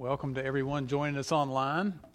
[0.00, 2.00] Welcome to everyone joining us online.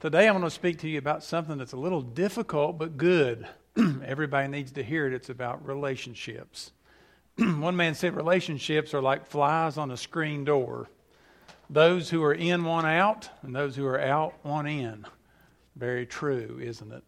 [0.00, 3.46] Today I'm going to speak to you about something that's a little difficult but good.
[4.04, 5.12] Everybody needs to hear it.
[5.12, 6.72] It's about relationships.
[7.38, 10.88] One man said relationships are like flies on a screen door.
[11.70, 15.06] Those who are in want out, and those who are out want in.
[15.76, 17.04] Very true, isn't it?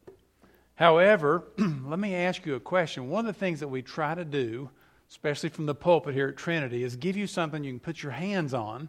[0.77, 3.11] However, let me ask you a question.
[3.11, 4.71] One of the things that we try to do
[5.11, 8.12] especially from the pulpit here at Trinity, is give you something you can put your
[8.12, 8.88] hands on,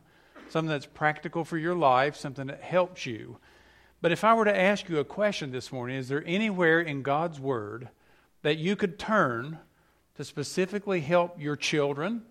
[0.49, 3.37] something that's practical for your life, something that helps you.
[4.01, 7.01] But if I were to ask you a question this morning, is there anywhere in
[7.01, 7.89] God's Word
[8.41, 9.59] that you could turn
[10.15, 12.23] to specifically help your children,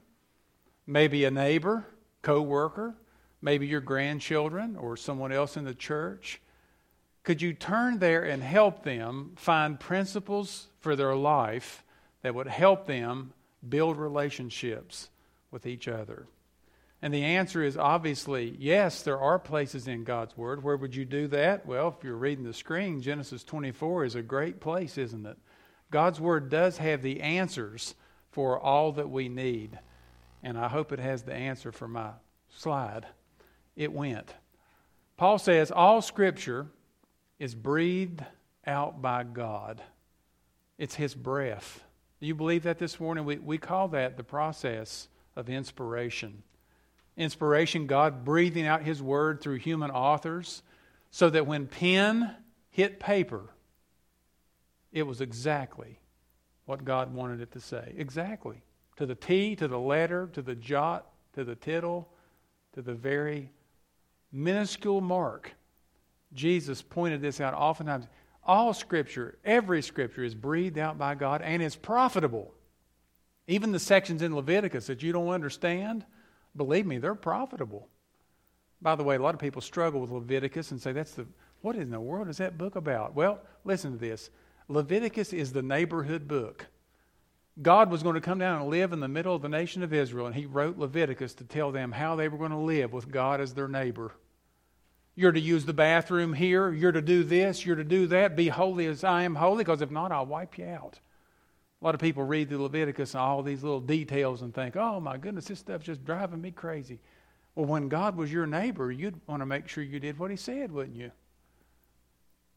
[0.86, 1.86] maybe a neighbor,
[2.22, 2.94] co worker,
[3.40, 6.40] maybe your grandchildren, or someone else in the church?
[7.22, 11.84] Could you turn there and help them find principles for their life
[12.22, 13.32] that would help them
[13.66, 15.08] build relationships
[15.50, 16.26] with each other?
[17.00, 20.62] And the answer is obviously yes, there are places in God's Word.
[20.62, 21.64] Where would you do that?
[21.64, 25.38] Well, if you're reading the screen, Genesis 24 is a great place, isn't it?
[25.90, 27.94] God's Word does have the answers
[28.30, 29.78] for all that we need.
[30.42, 32.10] And I hope it has the answer for my
[32.50, 33.06] slide.
[33.76, 34.34] It went.
[35.16, 36.66] Paul says, All Scripture
[37.38, 38.24] is breathed
[38.66, 39.82] out by God,
[40.78, 41.84] it's His breath.
[42.20, 43.24] Do you believe that this morning?
[43.24, 46.42] We, we call that the process of inspiration.
[47.16, 50.62] Inspiration, God breathing out His word through human authors
[51.10, 52.34] so that when pen
[52.70, 53.50] hit paper,
[54.92, 56.00] it was exactly
[56.66, 57.94] what God wanted it to say.
[57.96, 58.62] Exactly.
[58.96, 62.08] To the T, to the letter, to the jot, to the tittle,
[62.74, 63.50] to the very
[64.32, 65.52] minuscule mark.
[66.34, 68.06] Jesus pointed this out oftentimes.
[68.48, 72.54] All Scripture, every Scripture is breathed out by God and is profitable.
[73.46, 76.06] Even the sections in Leviticus that you don't understand,
[76.56, 77.88] believe me, they're profitable.
[78.80, 81.26] By the way, a lot of people struggle with Leviticus and say, that's the,
[81.60, 83.14] what in the world is that book about?
[83.14, 84.30] Well, listen to this.
[84.68, 86.66] Leviticus is the neighborhood book.
[87.60, 89.92] God was going to come down and live in the middle of the nation of
[89.92, 93.10] Israel, and He wrote Leviticus to tell them how they were going to live with
[93.10, 94.12] God as their neighbor.
[95.18, 96.70] You're to use the bathroom here.
[96.70, 97.66] You're to do this.
[97.66, 98.36] You're to do that.
[98.36, 101.00] Be holy as I am holy, because if not, I'll wipe you out.
[101.82, 105.00] A lot of people read the Leviticus and all these little details and think, oh
[105.00, 107.00] my goodness, this stuff's just driving me crazy.
[107.56, 110.36] Well, when God was your neighbor, you'd want to make sure you did what He
[110.36, 111.10] said, wouldn't you?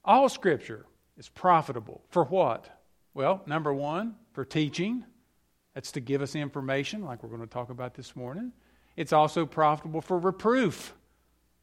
[0.06, 0.86] All Scripture
[1.18, 2.04] is profitable.
[2.10, 2.70] For what?
[3.16, 5.04] Well, number one, for teaching.
[5.74, 8.52] That's to give us information, like we're going to talk about this morning.
[8.96, 10.94] It's also profitable for reproof.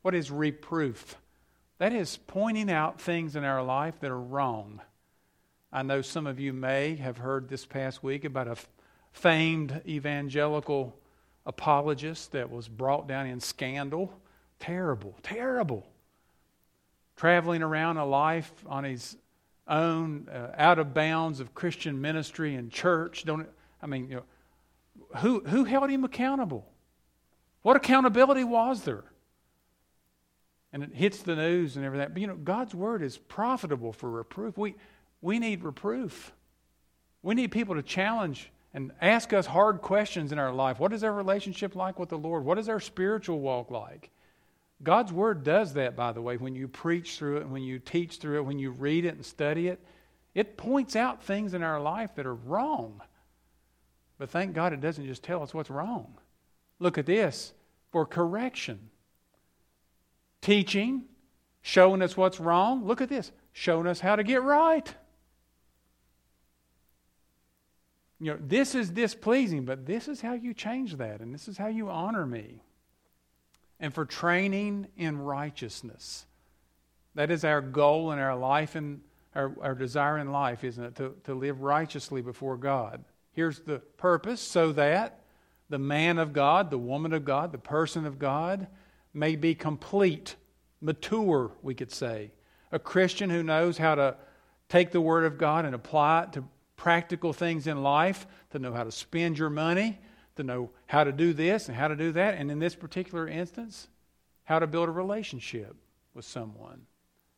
[0.09, 1.19] What is reproof?
[1.77, 4.81] That is pointing out things in our life that are wrong.
[5.71, 8.57] I know some of you may have heard this past week about a
[9.13, 10.99] famed evangelical
[11.45, 14.11] apologist that was brought down in scandal.
[14.61, 15.87] Terrible, terrible.
[17.15, 19.15] Traveling around a life on his
[19.67, 23.27] own, uh, out of bounds of Christian ministry and church.
[23.27, 23.47] Don't
[23.83, 26.67] I mean, you know, who who held him accountable?
[27.61, 29.05] What accountability was there?
[30.73, 32.09] And it hits the news and everything.
[32.13, 34.57] But you know, God's word is profitable for reproof.
[34.57, 34.75] We,
[35.21, 36.33] we need reproof.
[37.23, 40.79] We need people to challenge and ask us hard questions in our life.
[40.79, 42.45] What is our relationship like with the Lord?
[42.45, 44.11] What is our spiritual walk like?
[44.83, 48.19] God's word does that, by the way, when you preach through it, when you teach
[48.19, 49.81] through it, when you read it and study it.
[50.35, 53.01] It points out things in our life that are wrong.
[54.19, 56.15] But thank God it doesn't just tell us what's wrong.
[56.79, 57.53] Look at this
[57.91, 58.91] for correction
[60.41, 61.05] teaching,
[61.63, 62.85] showing us what's wrong.
[62.85, 64.95] Look at this showing us how to get right.
[68.21, 71.59] You know, this is displeasing, but this is how you change that, and this is
[71.59, 72.63] how you honor me.
[73.81, 76.27] And for training in righteousness.
[77.17, 79.01] That is our goal in our life and
[79.35, 80.95] our, our desire in life, isn't it?
[80.97, 83.05] To, to live righteously before God.
[83.33, 85.21] Here's the purpose so that
[85.69, 88.69] the man of God, the woman of God, the person of God
[89.13, 90.37] may be complete,
[90.81, 92.31] mature, we could say.
[92.73, 94.17] A Christian who knows how to
[94.69, 96.45] take the Word of God and apply it to
[96.77, 99.99] practical things in life, to know how to spend your money,
[100.37, 103.27] to know how to do this and how to do that, and in this particular
[103.27, 103.89] instance,
[104.45, 105.75] how to build a relationship
[106.15, 106.87] with someone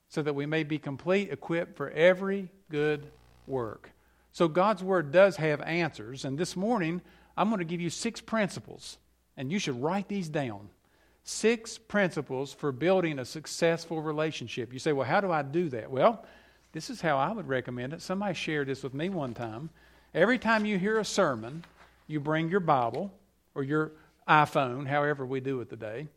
[0.08, 3.06] so that we may be complete, equipped for every good
[3.46, 3.92] work.
[4.32, 7.00] So God's Word does have answers, and this morning
[7.36, 8.98] I'm going to give you six principles,
[9.36, 10.68] and you should write these down
[11.24, 14.72] six principles for building a successful relationship.
[14.72, 15.90] You say, well, how do I do that?
[15.90, 16.24] Well,
[16.72, 18.02] this is how I would recommend it.
[18.02, 19.70] Somebody shared this with me one time.
[20.14, 21.64] Every time you hear a sermon,
[22.06, 23.12] you bring your Bible
[23.54, 23.92] or your
[24.28, 26.08] iPhone, however we do it today,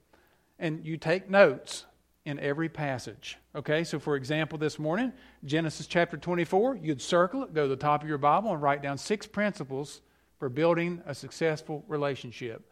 [0.60, 1.86] and you take notes
[2.26, 3.38] in every passage.
[3.56, 5.12] Okay, so for example, this morning,
[5.44, 8.82] Genesis chapter 24, you'd circle it, go to the top of your Bible, and write
[8.82, 10.02] down six principles
[10.40, 12.70] for building a successful relationship.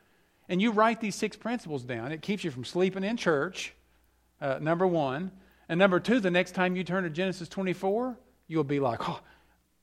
[0.51, 2.11] And you write these six principles down.
[2.11, 3.73] It keeps you from sleeping in church,
[4.41, 5.31] uh, number one.
[5.69, 8.19] And number two, the next time you turn to Genesis 24,
[8.49, 9.21] you'll be like, oh,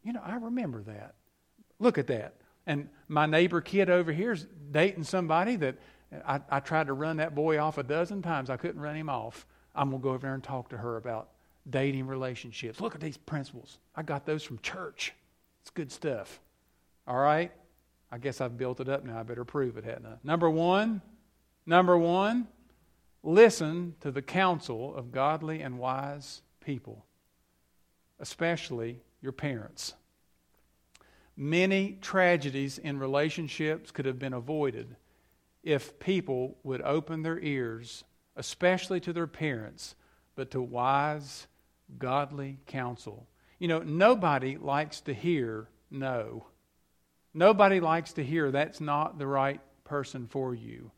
[0.03, 1.15] you know, I remember that.
[1.79, 2.35] Look at that.
[2.67, 5.77] And my neighbor kid over here is dating somebody that
[6.27, 8.51] I, I tried to run that boy off a dozen times.
[8.51, 9.47] I couldn't run him off.
[9.75, 11.31] I'm going to go over there and talk to her about
[11.71, 12.79] dating relationships.
[12.79, 13.79] Look at these principles.
[13.97, 15.15] I got those from church.
[15.63, 16.41] It's good stuff.
[17.07, 17.53] All right?
[18.11, 19.21] I guess I've built it up now.
[19.21, 20.15] I better prove it, hadn't I?
[20.25, 21.03] Number one,
[21.67, 22.49] number one,
[23.23, 27.05] listen to the counsel of godly and wise people,
[28.19, 29.95] especially your parents.
[31.37, 34.97] Many tragedies in relationships could have been avoided
[35.63, 38.05] if people would open their ears,
[38.37, 39.95] especially to their parents,
[40.35, 41.47] but to wise,
[41.99, 43.27] godly counsel.
[43.59, 46.47] You know, nobody likes to hear no.
[47.35, 50.91] Nobody likes to hear that's not the right person for you.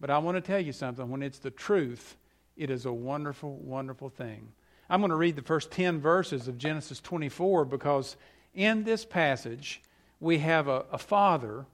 [0.00, 1.08] But I want to tell you something.
[1.08, 2.16] When it's the truth,
[2.56, 4.48] it is a wonderful, wonderful thing.
[4.90, 8.16] I'm going to read the first 10 verses of Genesis 24 because
[8.54, 9.82] in this passage,
[10.20, 11.66] we have a, a father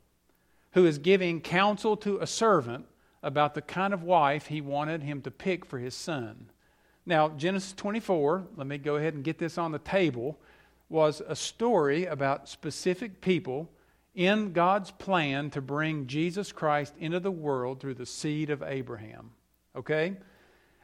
[0.72, 2.86] who is giving counsel to a servant
[3.22, 6.50] about the kind of wife he wanted him to pick for his son.
[7.06, 10.38] Now, Genesis 24, let me go ahead and get this on the table,
[10.88, 13.68] was a story about specific people
[14.14, 19.30] in God's plan to bring Jesus Christ into the world through the seed of Abraham.
[19.74, 20.16] Okay?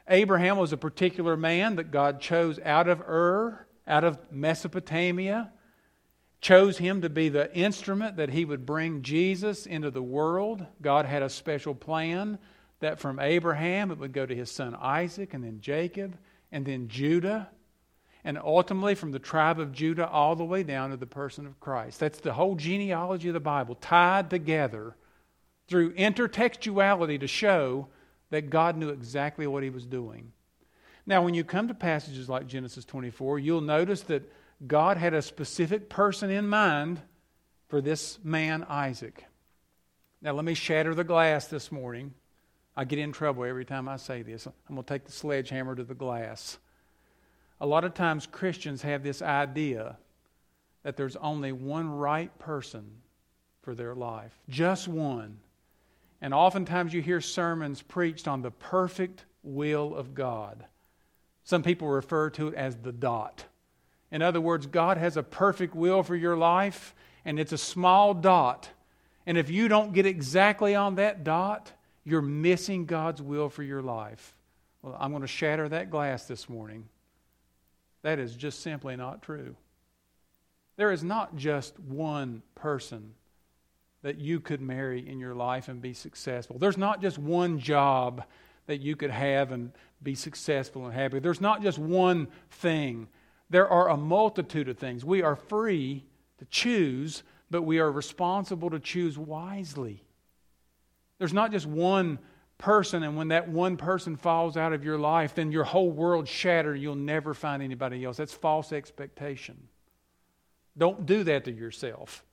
[0.07, 5.51] Abraham was a particular man that God chose out of Ur, out of Mesopotamia,
[6.41, 10.65] chose him to be the instrument that he would bring Jesus into the world.
[10.81, 12.39] God had a special plan
[12.79, 16.17] that from Abraham it would go to his son Isaac and then Jacob
[16.51, 17.47] and then Judah
[18.23, 21.59] and ultimately from the tribe of Judah all the way down to the person of
[21.59, 21.99] Christ.
[21.99, 24.95] That's the whole genealogy of the Bible tied together
[25.67, 27.87] through intertextuality to show
[28.29, 30.31] that God knew exactly what he was doing.
[31.05, 34.31] Now, when you come to passages like Genesis 24, you'll notice that
[34.65, 37.01] God had a specific person in mind
[37.69, 39.25] for this man, Isaac.
[40.21, 42.13] Now, let me shatter the glass this morning.
[42.75, 44.45] I get in trouble every time I say this.
[44.45, 46.59] I'm going to take the sledgehammer to the glass.
[47.61, 49.97] A lot of times Christians have this idea
[50.81, 52.89] that there's only one right person
[53.61, 55.37] for their life, just one.
[56.21, 60.65] And oftentimes you hear sermons preached on the perfect will of God.
[61.43, 63.45] Some people refer to it as the dot.
[64.11, 68.15] In other words, God has a perfect will for your life, and it's a small
[68.15, 68.69] dot.
[69.27, 71.71] And if you don't get exactly on that dot,
[72.03, 74.35] you're missing God's will for your life.
[74.81, 76.89] Well, I'm going to shatter that glass this morning.
[78.03, 79.55] That is just simply not true.
[80.77, 83.13] There is not just one person
[84.01, 86.57] that you could marry in your life and be successful.
[86.57, 88.23] There's not just one job
[88.65, 89.71] that you could have and
[90.01, 91.19] be successful and happy.
[91.19, 93.07] There's not just one thing.
[93.49, 95.05] There are a multitude of things.
[95.05, 96.05] We are free
[96.39, 97.21] to choose,
[97.51, 100.03] but we are responsible to choose wisely.
[101.19, 102.17] There's not just one
[102.61, 106.27] person, and when that one person falls out of your life, then your whole world
[106.27, 106.79] shattered.
[106.79, 108.17] You'll never find anybody else.
[108.17, 109.67] That's false expectation.
[110.77, 112.23] Don't do that to yourself.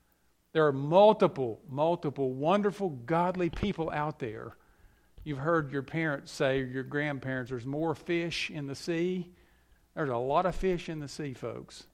[0.53, 4.57] There are multiple, multiple wonderful, godly people out there.
[5.25, 9.31] You've heard your parents say, or your grandparents, there's more fish in the sea.
[9.95, 11.87] There's a lot of fish in the sea, folks.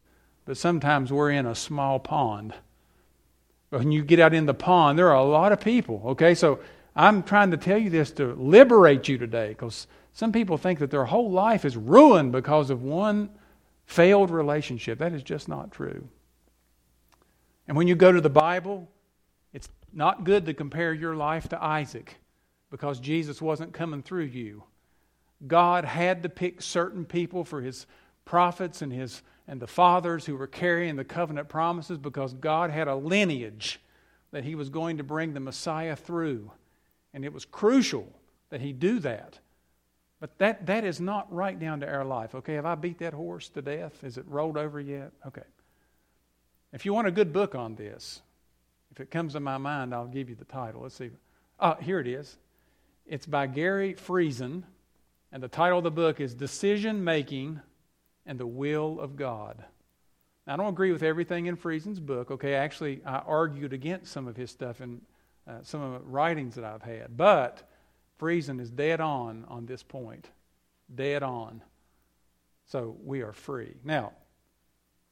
[0.45, 2.55] But sometimes we're in a small pond.
[3.71, 6.03] But when you get out in the pond, there are a lot of people.
[6.07, 6.61] Okay, so
[6.97, 10.91] I'm trying to tell you this to liberate you today because some people think that
[10.91, 13.31] their whole life is ruined because of one
[13.85, 14.99] failed relationship.
[14.99, 16.09] That is just not true.
[17.67, 18.89] And when you go to the Bible,
[19.53, 22.17] it's not good to compare your life to Isaac
[22.71, 24.63] because Jesus wasn't coming through you.
[25.47, 27.87] God had to pick certain people for his
[28.25, 32.89] prophets and his and the fathers who were carrying the covenant promises because God had
[32.89, 33.79] a lineage
[34.31, 36.51] that he was going to bring the Messiah through.
[37.15, 38.13] And it was crucial
[38.51, 39.39] that he do that.
[40.21, 42.35] But that, that is not right down to our life.
[42.35, 44.05] Okay, have I beat that horse to death?
[44.05, 45.13] Is it rolled over yet?
[45.27, 45.43] Okay.
[46.73, 48.21] If you want a good book on this,
[48.91, 50.83] if it comes to my mind, I'll give you the title.
[50.83, 51.11] Let's see.
[51.61, 52.37] Oh, here it is.
[53.07, 54.65] It's by Gary Friesen,
[55.31, 57.61] and the title of the book is Decision Making
[58.27, 59.63] and the Will of God.
[60.47, 62.31] Now, I don't agree with everything in Friesen's book.
[62.31, 65.01] Okay, actually, I argued against some of his stuff in
[65.47, 67.17] uh, some of the writings that I've had.
[67.17, 67.63] But
[68.21, 70.29] Friesen is dead on on this point.
[70.95, 71.63] Dead on.
[72.67, 73.75] So we are free.
[73.85, 74.13] Now,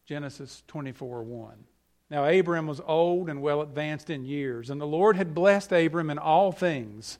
[0.06, 1.64] Genesis 24 1.
[2.10, 6.10] Now, Abram was old and well advanced in years, and the Lord had blessed Abram
[6.10, 7.18] in all things.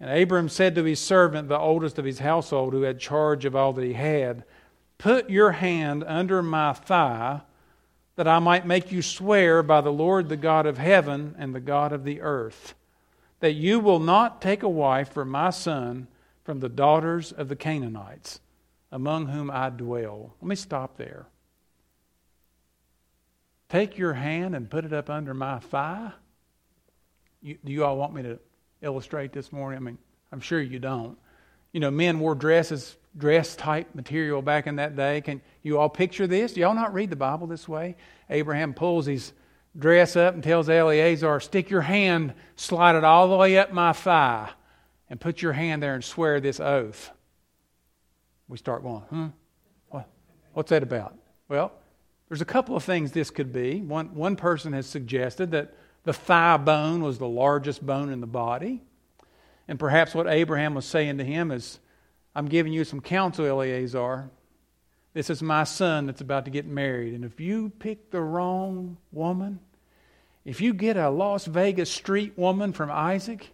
[0.00, 3.56] And Abram said to his servant, the oldest of his household, who had charge of
[3.56, 4.44] all that he had,
[4.98, 7.40] Put your hand under my thigh,
[8.16, 11.60] that I might make you swear by the Lord, the God of heaven and the
[11.60, 12.74] God of the earth,
[13.40, 16.06] that you will not take a wife for my son
[16.44, 18.40] from the daughters of the Canaanites,
[18.92, 20.34] among whom I dwell.
[20.40, 21.26] Let me stop there.
[23.68, 26.12] Take your hand and put it up under my thigh.
[27.42, 28.38] You, do you all want me to
[28.82, 29.78] illustrate this morning?
[29.78, 29.98] I mean,
[30.30, 31.18] I'm sure you don't.
[31.72, 35.20] You know, men wore dresses, dress type material back in that day.
[35.20, 36.52] Can you all picture this?
[36.52, 37.96] Do y'all not read the Bible this way?
[38.30, 39.32] Abraham pulls his
[39.78, 43.92] dress up and tells Eleazar, Stick your hand, slide it all the way up my
[43.92, 44.50] thigh,
[45.08, 47.10] and put your hand there and swear this oath.
[48.48, 49.26] We start going, hmm?
[49.88, 50.08] What?
[50.52, 51.16] What's that about?
[51.48, 51.72] Well,
[52.28, 53.80] there's a couple of things this could be.
[53.80, 58.26] One, one person has suggested that the thigh bone was the largest bone in the
[58.26, 58.82] body.
[59.66, 61.78] And perhaps what Abraham was saying to him is,
[62.34, 64.30] I'm giving you some counsel, Eleazar.
[65.12, 67.14] This is my son that's about to get married.
[67.14, 69.60] And if you pick the wrong woman,
[70.44, 73.50] if you get a Las Vegas street woman from Isaac,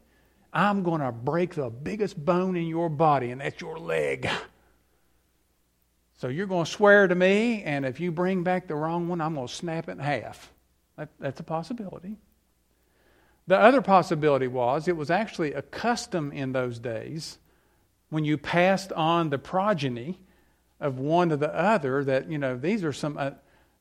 [0.53, 4.29] I'm going to break the biggest bone in your body, and that's your leg.
[6.17, 9.21] So you're going to swear to me, and if you bring back the wrong one,
[9.21, 10.53] I'm going to snap it in half.
[10.97, 12.17] That, that's a possibility.
[13.47, 17.39] The other possibility was it was actually a custom in those days
[18.11, 20.19] when you passed on the progeny
[20.81, 23.31] of one to the other that, you know, these are some, uh,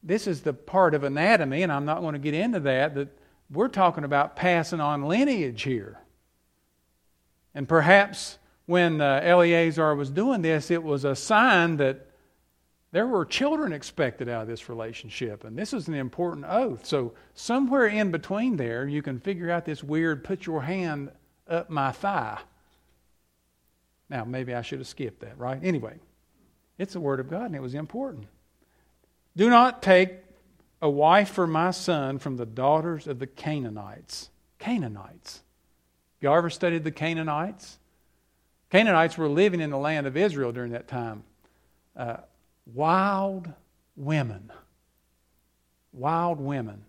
[0.02, 3.10] this is the part of anatomy, and I'm not going to get into that, that
[3.52, 6.00] we're talking about passing on lineage here.
[7.54, 12.06] And perhaps when uh, Eleazar was doing this, it was a sign that
[12.92, 16.86] there were children expected out of this relationship, and this is an important oath.
[16.86, 21.12] So, somewhere in between there, you can figure out this weird put your hand
[21.48, 22.40] up my thigh.
[24.10, 25.60] Now, maybe I should have skipped that, right?
[25.63, 26.00] Anyway,
[26.78, 28.28] it's the Word of God, and it was important.
[29.36, 30.13] Do not take
[30.82, 34.30] a wife for my son from the daughters of the Canaanites.
[34.58, 35.42] Canaanites.
[36.22, 37.78] Y'all ever studied the Canaanites?
[38.70, 41.24] Canaanites were living in the land of Israel during that time.
[41.96, 42.18] Uh,
[42.74, 43.51] wild
[43.96, 44.51] women.
[45.92, 46.84] Wild women.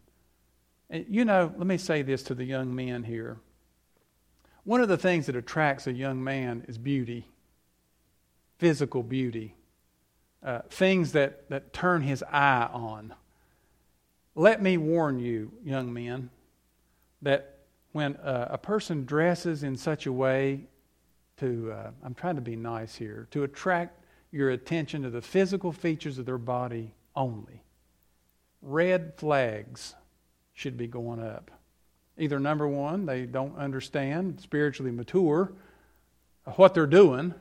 [0.88, 3.38] And you know, let me say this to the young men here.
[4.64, 7.26] One of the things that attracts a young man is beauty,
[8.58, 9.54] physical beauty,
[10.42, 13.14] uh, things that, that turn his eye on.
[14.34, 16.30] Let me warn you, young men,
[17.22, 17.58] that
[17.92, 20.66] when uh, a person dresses in such a way
[21.38, 23.98] to, uh, I'm trying to be nice here, to attract
[24.30, 27.62] your attention to the physical features of their body only.
[28.62, 29.94] Red flags
[30.52, 31.50] should be going up.
[32.20, 35.52] Either number one, they don't understand, spiritually mature,
[36.56, 37.34] what they're doing,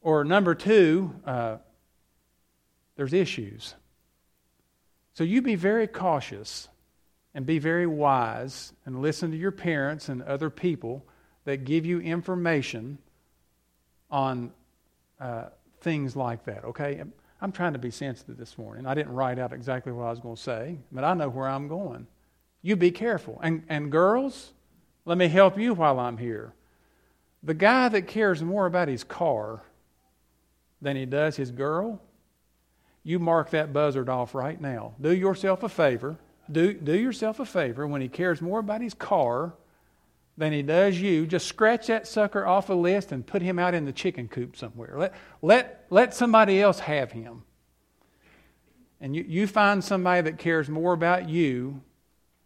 [0.00, 1.56] or number two, uh,
[2.94, 3.74] there's issues.
[5.14, 6.68] So you be very cautious
[7.34, 11.04] and be very wise and listen to your parents and other people
[11.44, 12.98] that give you information
[14.08, 14.52] on
[15.18, 15.46] uh,
[15.80, 17.02] things like that, okay?
[17.40, 18.86] I'm trying to be sensitive this morning.
[18.86, 21.48] I didn't write out exactly what I was going to say, but I know where
[21.48, 22.06] I'm going.
[22.62, 23.40] You be careful.
[23.42, 24.52] And, and girls,
[25.04, 26.54] let me help you while I'm here.
[27.42, 29.62] The guy that cares more about his car
[30.80, 32.00] than he does his girl,
[33.02, 34.94] you mark that buzzard off right now.
[35.00, 36.16] Do yourself a favor.
[36.50, 39.54] Do, do yourself a favor when he cares more about his car
[40.36, 43.74] than he does you, just scratch that sucker off a list and put him out
[43.74, 44.94] in the chicken coop somewhere.
[44.96, 47.42] Let, let, let somebody else have him.
[49.00, 51.82] And you, you find somebody that cares more about you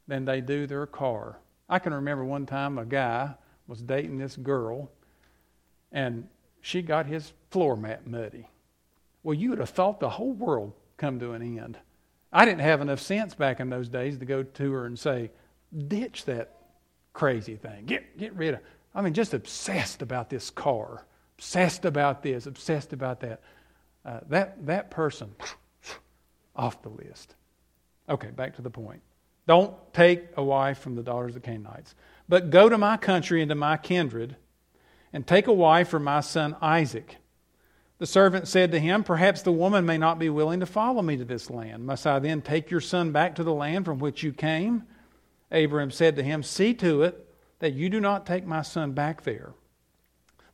[0.09, 1.39] than they do their car.
[1.69, 3.35] I can remember one time a guy
[3.67, 4.91] was dating this girl,
[5.91, 6.29] and
[6.61, 8.49] she got his floor mat muddy.
[9.23, 11.79] Well, you would have thought the whole world come to an end.
[12.33, 15.31] I didn't have enough sense back in those days to go to her and say,
[15.89, 16.57] ditch that
[17.13, 17.87] crazy thing.
[17.87, 18.61] Get, get rid of,
[18.95, 21.07] I mean, just obsessed about this car,
[21.39, 23.41] obsessed about this, obsessed about that.
[24.05, 25.35] Uh, that, that person,
[26.57, 27.35] off the list.
[28.09, 29.03] Okay, back to the point.
[29.47, 31.95] Don't take a wife from the daughters of the Canaanites,
[32.29, 34.37] but go to my country and to my kindred,
[35.13, 37.17] and take a wife for my son Isaac.
[37.99, 41.17] The servant said to him, Perhaps the woman may not be willing to follow me
[41.17, 41.87] to this land.
[41.87, 44.83] Must I then take your son back to the land from which you came?
[45.51, 47.27] Abraham said to him, See to it
[47.61, 49.55] that you do not take my son back there.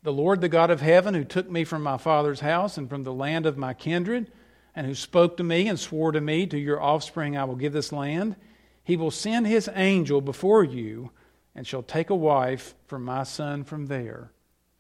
[0.05, 3.03] The Lord, the God of heaven, who took me from my father's house and from
[3.03, 4.31] the land of my kindred,
[4.75, 7.73] and who spoke to me and swore to me, To your offspring I will give
[7.73, 8.37] this land,
[8.85, 11.11] he will send his angel before you
[11.55, 14.33] and shall take a wife for my son from there.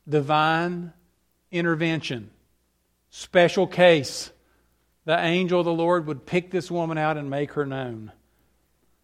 [0.09, 0.92] Divine
[1.50, 2.30] intervention,
[3.11, 4.32] special case.
[5.04, 8.12] The angel of the Lord would pick this woman out and make her known.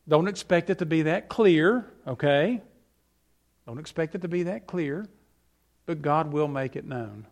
[0.08, 2.62] Don't expect it to be that clear, okay?
[3.66, 5.06] Don't expect it to be that clear,
[5.84, 7.26] but God will make it known.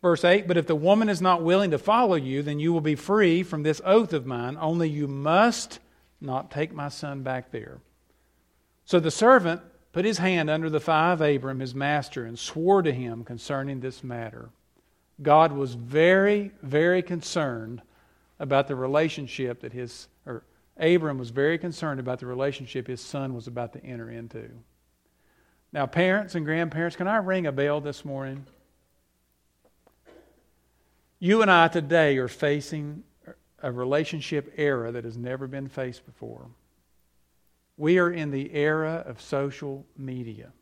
[0.00, 2.80] Verse 8 But if the woman is not willing to follow you, then you will
[2.80, 5.78] be free from this oath of mine, only you must
[6.20, 7.78] not take my son back there.
[8.84, 9.62] So the servant
[9.92, 13.80] put his hand under the thigh of Abram, his master, and swore to him concerning
[13.80, 14.50] this matter.
[15.22, 17.82] God was very, very concerned
[18.38, 20.44] about the relationship that his, or
[20.78, 24.50] Abram was very concerned about the relationship his son was about to enter into.
[25.72, 28.46] Now, parents and grandparents, can I ring a bell this morning?
[31.18, 33.04] You and I today are facing
[33.62, 36.48] a relationship era that has never been faced before.
[37.76, 40.52] We are in the era of social media.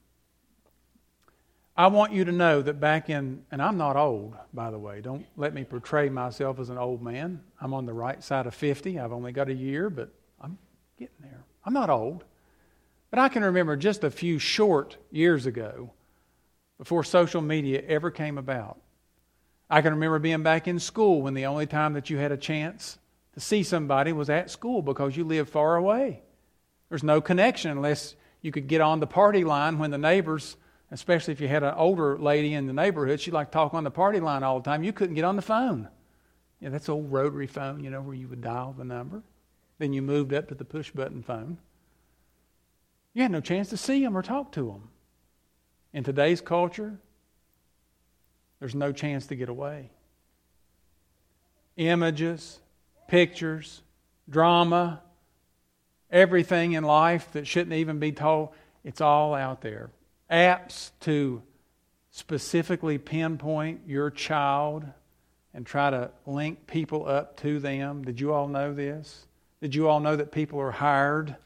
[1.76, 5.00] I want you to know that back in, and I'm not old, by the way.
[5.00, 7.40] Don't let me portray myself as an old man.
[7.60, 8.98] I'm on the right side of 50.
[8.98, 10.58] I've only got a year, but I'm
[10.98, 11.44] getting there.
[11.64, 12.24] I'm not old.
[13.10, 15.92] But I can remember just a few short years ago,
[16.78, 18.78] before social media ever came about.
[19.70, 22.36] I can remember being back in school when the only time that you had a
[22.36, 22.98] chance
[23.34, 26.22] to see somebody was at school because you lived far away.
[26.88, 30.56] There's no connection unless you could get on the party line when the neighbors
[30.90, 33.84] especially if you had an older lady in the neighborhood, she liked to talk on
[33.84, 34.82] the party line all the time.
[34.82, 35.88] You couldn't get on the phone.
[36.60, 39.22] Yeah, that's old rotary phone, you know, where you would dial the number.
[39.78, 41.58] Then you moved up to the push button phone.
[43.14, 44.88] You had no chance to see them or talk to them.
[45.92, 46.98] In today's culture,
[48.60, 49.90] there's no chance to get away.
[51.76, 52.58] Images,
[53.06, 53.82] pictures,
[54.28, 55.00] drama,
[56.10, 58.50] everything in life that shouldn't even be told,
[58.84, 59.90] it's all out there
[60.30, 61.42] apps to
[62.10, 64.84] specifically pinpoint your child
[65.54, 68.04] and try to link people up to them.
[68.04, 69.26] Did you all know this?
[69.60, 71.36] Did you all know that people are hired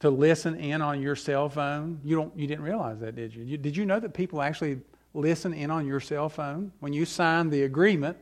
[0.00, 2.00] to listen in on your cell phone?
[2.04, 3.44] You don't you didn't realize that, did you?
[3.44, 4.80] you did you know that people actually
[5.14, 6.72] listen in on your cell phone?
[6.80, 8.16] When you sign the agreement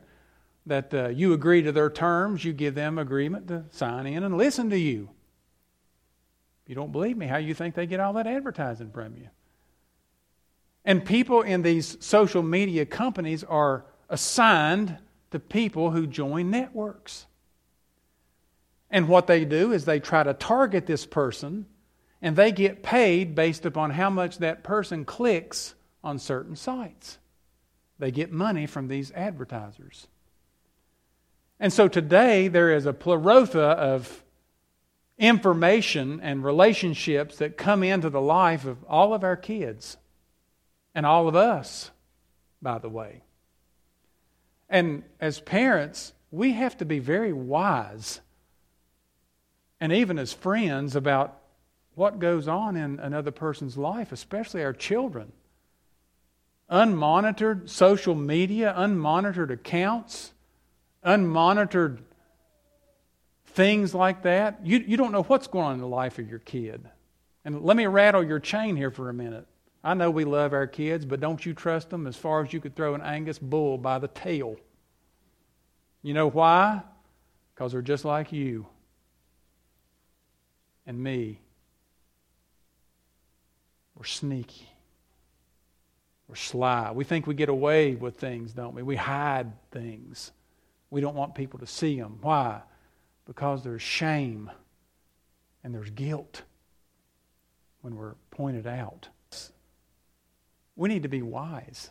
[0.65, 4.37] that uh, you agree to their terms, you give them agreement to sign in and
[4.37, 5.09] listen to you.
[6.65, 9.29] You don't believe me, how you think they get all that advertising from you?
[10.83, 14.97] And people in these social media companies are assigned
[15.31, 17.25] to people who join networks.
[18.89, 21.65] And what they do is they try to target this person,
[22.21, 25.75] and they get paid based upon how much that person clicks
[26.07, 27.19] on certain sites.
[27.99, 30.07] They get money from these advertisers.
[31.59, 34.23] And so today there is a plerotha of
[35.17, 39.97] information and relationships that come into the life of all of our kids
[40.95, 41.91] and all of us,
[42.61, 43.23] by the way.
[44.69, 48.21] And as parents, we have to be very wise,
[49.79, 51.41] and even as friends, about
[51.95, 55.31] what goes on in another person's life, especially our children.
[56.69, 60.33] Unmonitored social media, unmonitored accounts,
[61.05, 61.99] unmonitored
[63.45, 64.59] things like that.
[64.63, 66.87] You, you don't know what's going on in the life of your kid.
[67.45, 69.47] And let me rattle your chain here for a minute.
[69.83, 72.59] I know we love our kids, but don't you trust them as far as you
[72.59, 74.57] could throw an Angus bull by the tail.
[76.01, 76.81] You know why?
[77.55, 78.67] Because they're just like you
[80.85, 81.39] and me.
[83.95, 84.69] We're sneaky.
[86.27, 86.91] We're sly.
[86.91, 88.83] We think we get away with things, don't we?
[88.83, 90.31] We hide things.
[90.89, 92.19] We don't want people to see them.
[92.21, 92.61] Why?
[93.25, 94.51] Because there's shame
[95.63, 96.43] and there's guilt
[97.81, 99.09] when we're pointed out
[100.77, 101.89] we need to be wise.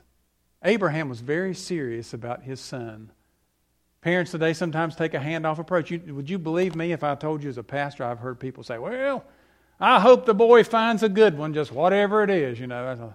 [0.64, 3.10] Abraham was very serious about his son.
[4.00, 5.90] Parents today sometimes take a handoff approach.
[5.90, 8.62] You, would you believe me if I told you as a pastor, I've heard people
[8.62, 9.24] say, well,
[9.80, 13.14] I hope the boy finds a good one, just whatever it is, you know.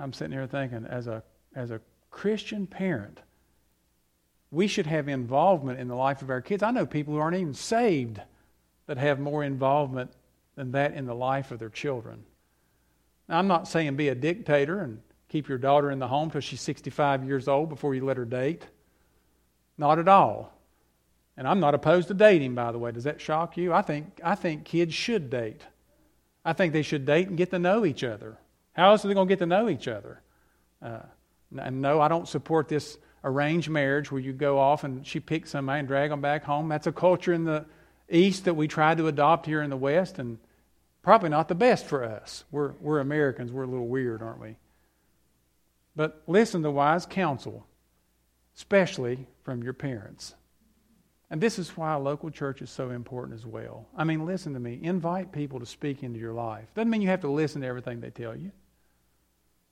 [0.00, 1.22] I'm sitting here thinking, as a,
[1.54, 3.20] as a Christian parent,
[4.50, 6.62] we should have involvement in the life of our kids.
[6.62, 8.20] I know people who aren't even saved
[8.86, 10.10] that have more involvement
[10.56, 12.24] than that in the life of their children.
[13.28, 16.40] Now, I'm not saying be a dictator and keep your daughter in the home till
[16.40, 18.66] she's 65 years old before you let her date.
[19.78, 20.52] Not at all.
[21.36, 22.90] And I'm not opposed to dating, by the way.
[22.90, 23.72] Does that shock you?
[23.72, 25.62] I think, I think kids should date.
[26.44, 28.38] I think they should date and get to know each other.
[28.80, 30.22] How else are they going to get to know each other?
[30.80, 31.00] Uh,
[31.58, 35.50] and no, I don't support this arranged marriage where you go off and she picks
[35.50, 36.70] somebody and drag them back home.
[36.70, 37.66] That's a culture in the
[38.08, 40.38] East that we try to adopt here in the West, and
[41.02, 42.44] probably not the best for us.
[42.50, 43.52] We're, we're Americans.
[43.52, 44.56] We're a little weird, aren't we?
[45.94, 47.66] But listen to wise counsel,
[48.56, 50.34] especially from your parents.
[51.28, 53.86] And this is why a local church is so important as well.
[53.94, 54.80] I mean, listen to me.
[54.82, 56.64] Invite people to speak into your life.
[56.74, 58.50] Doesn't mean you have to listen to everything they tell you,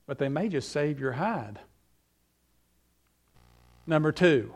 [0.08, 1.60] but they may just save your hide.
[3.86, 4.54] Number two,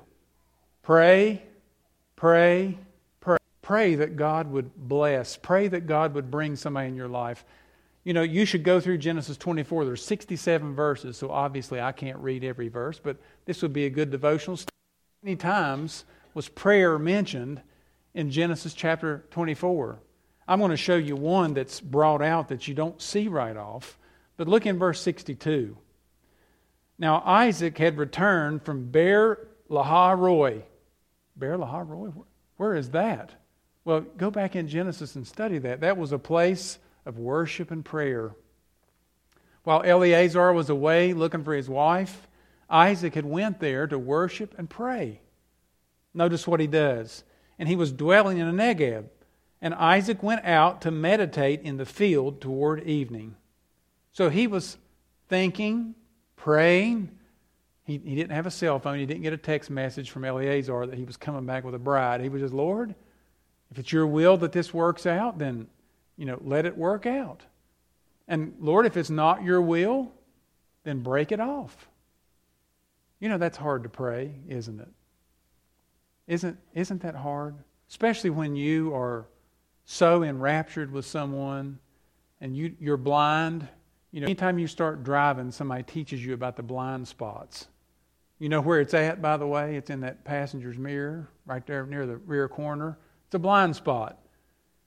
[0.82, 1.42] pray,
[2.16, 2.78] pray,
[3.20, 3.36] pray.
[3.60, 5.36] Pray that God would bless.
[5.36, 7.44] Pray that God would bring somebody in your life.
[8.02, 9.84] You know, you should go through Genesis 24.
[9.84, 13.90] There's 67 verses, so obviously I can't read every verse, but this would be a
[13.90, 14.58] good devotional.
[15.22, 17.60] Many times was prayer mentioned
[18.14, 20.00] in Genesis chapter 24.
[20.48, 23.98] I'm going to show you one that's brought out that you don't see right off.
[24.42, 25.78] But look in verse 62.
[26.98, 30.64] Now Isaac had returned from Beer Lahai Roi.
[31.38, 32.12] Beer Lahairoi,
[32.56, 33.34] Where is that?
[33.84, 35.82] Well, go back in Genesis and study that.
[35.82, 38.34] That was a place of worship and prayer.
[39.62, 42.26] While Eleazar was away looking for his wife,
[42.68, 45.20] Isaac had went there to worship and pray.
[46.14, 47.22] Notice what he does.
[47.60, 49.04] And he was dwelling in a Negeb.
[49.60, 53.36] And Isaac went out to meditate in the field toward evening.
[54.12, 54.76] So he was
[55.28, 55.94] thinking,
[56.36, 57.10] praying.
[57.84, 58.98] He, he didn't have a cell phone.
[58.98, 61.78] He didn't get a text message from Eleazar that he was coming back with a
[61.78, 62.20] bride.
[62.20, 62.94] He was just, Lord,
[63.70, 65.66] if it's your will that this works out, then,
[66.16, 67.42] you know, let it work out.
[68.28, 70.12] And Lord, if it's not your will,
[70.84, 71.88] then break it off.
[73.18, 74.88] You know, that's hard to pray, isn't it?
[76.26, 77.54] Isn't, isn't that hard?
[77.88, 79.26] Especially when you are
[79.84, 81.78] so enraptured with someone
[82.40, 83.68] and you, you're blind
[84.12, 87.66] you know, anytime you start driving, somebody teaches you about the blind spots.
[88.38, 89.76] You know where it's at, by the way?
[89.76, 92.98] It's in that passenger's mirror, right there near the rear corner.
[93.26, 94.18] It's a blind spot.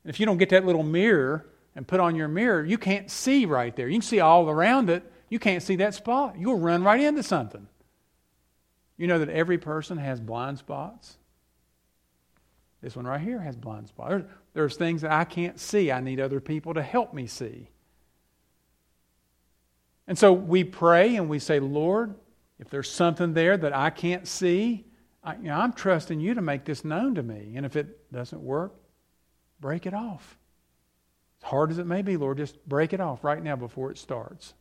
[0.03, 3.09] And if you don't get that little mirror and put on your mirror, you can't
[3.09, 3.87] see right there.
[3.87, 5.11] You can see all around it.
[5.29, 6.35] You can't see that spot.
[6.37, 7.67] You'll run right into something.
[8.97, 11.17] You know that every person has blind spots?
[12.81, 14.09] This one right here has blind spots.
[14.09, 15.91] There's, there's things that I can't see.
[15.91, 17.69] I need other people to help me see.
[20.07, 22.15] And so we pray and we say, Lord,
[22.59, 24.85] if there's something there that I can't see,
[25.23, 27.53] I, you know, I'm trusting you to make this known to me.
[27.55, 28.73] And if it doesn't work,
[29.59, 30.37] break it off.
[31.41, 33.97] As hard as it may be, Lord, just break it off right now before it
[33.97, 34.53] starts.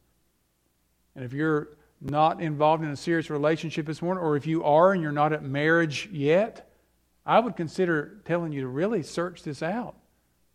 [1.14, 1.68] And if you're
[2.00, 5.32] not involved in a serious relationship this morning, or if you are and you're not
[5.32, 6.70] at marriage yet,
[7.24, 9.94] I would consider telling you to really search this out.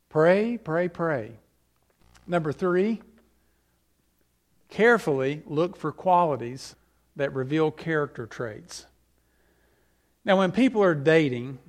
[0.10, 1.32] Pray, pray, pray.
[2.28, 3.02] Number three,
[4.69, 6.75] carefully look for qualities
[7.15, 8.86] that reveal character traits.
[10.23, 11.60] Now, when people are dating,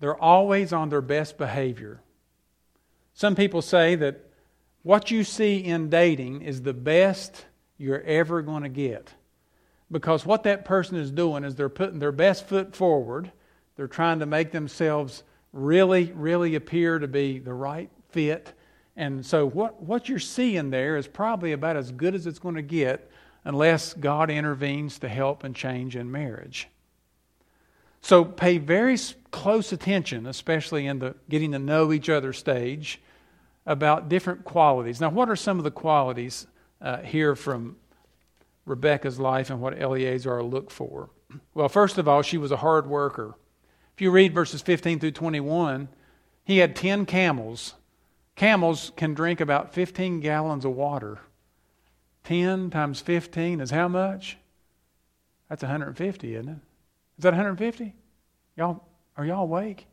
[0.00, 2.00] they're always on their best behavior.
[3.14, 4.30] Some people say that
[4.82, 7.44] what you see in dating is the best
[7.76, 9.12] you're ever going to get.
[9.90, 13.32] Because what that person is doing is they're putting their best foot forward.
[13.76, 18.52] They're trying to make themselves really, really appear to be the right fit.
[19.00, 22.56] And so, what, what you're seeing there is probably about as good as it's going
[22.56, 23.10] to get
[23.44, 26.68] unless God intervenes to help and change in marriage.
[28.02, 28.98] So, pay very
[29.30, 33.00] close attention, especially in the getting to know each other stage,
[33.64, 35.00] about different qualities.
[35.00, 36.46] Now, what are some of the qualities
[36.82, 37.76] uh, here from
[38.66, 41.08] Rebecca's life and what Eleazar looked for?
[41.54, 43.34] Well, first of all, she was a hard worker.
[43.94, 45.88] If you read verses 15 through 21,
[46.44, 47.76] he had 10 camels
[48.40, 51.18] Camels can drink about 15 gallons of water.
[52.24, 54.38] 10 times 15 is how much?
[55.50, 56.56] That's 150, isn't it?
[57.18, 57.94] Is that 150?
[58.56, 58.82] Y'all,
[59.18, 59.86] are y'all awake?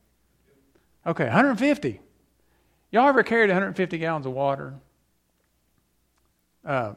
[1.05, 1.99] Okay, 150.
[2.89, 4.75] Y'all ever carried 150 gallons of water?
[6.63, 6.93] Uh,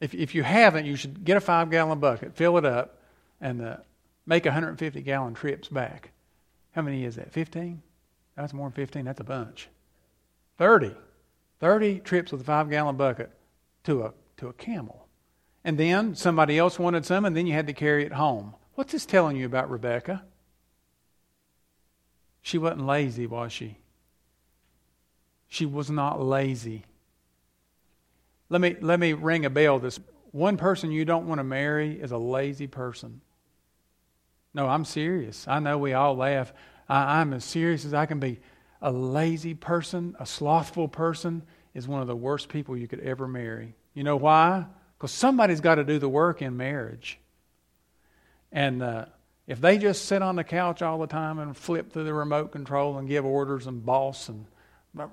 [0.00, 2.98] if, if you haven't, you should get a five gallon bucket, fill it up,
[3.40, 3.76] and uh,
[4.26, 6.10] make 150 gallon trips back.
[6.72, 7.32] How many is that?
[7.32, 7.80] 15?
[8.34, 9.04] That's more than 15.
[9.04, 9.68] That's a bunch.
[10.62, 10.94] 30.
[11.58, 13.32] 30 trips with a five gallon bucket
[13.82, 15.08] to a, to a camel.
[15.64, 18.54] And then somebody else wanted some, and then you had to carry it home.
[18.76, 20.22] What's this telling you about Rebecca?
[22.42, 23.78] She wasn't lazy, was she?
[25.48, 26.84] She was not lazy.
[28.48, 29.80] Let me, let me ring a bell.
[29.80, 29.98] This
[30.30, 33.20] one person you don't want to marry is a lazy person.
[34.54, 35.44] No, I'm serious.
[35.48, 36.52] I know we all laugh.
[36.88, 38.38] I, I'm as serious as I can be
[38.82, 41.42] a lazy person, a slothful person,
[41.72, 43.74] is one of the worst people you could ever marry.
[43.94, 44.66] You know why?
[44.98, 47.18] Because somebody's got to do the work in marriage.
[48.50, 49.06] And uh,
[49.46, 52.52] if they just sit on the couch all the time and flip through the remote
[52.52, 54.44] control and give orders and boss and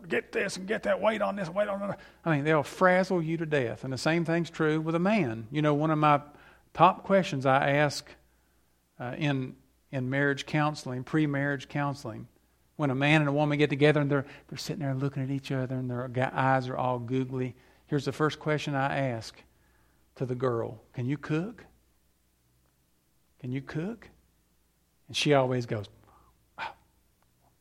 [0.10, 3.22] get this and get that weight on this, weight on that, I mean, they'll frazzle
[3.22, 3.84] you to death.
[3.84, 5.48] And the same thing's true with a man.
[5.52, 6.22] You know, one of my
[6.74, 8.10] top questions I ask
[9.00, 9.56] uh, in
[9.92, 12.28] in marriage counseling, pre-marriage counseling,
[12.80, 15.30] when a man and a woman get together and they're they're sitting there looking at
[15.30, 17.54] each other and their eyes are all googly.
[17.88, 19.36] Here's the first question I ask
[20.16, 21.66] to the girl: Can you cook?
[23.42, 24.08] Can you cook?
[25.10, 25.88] And she always goes,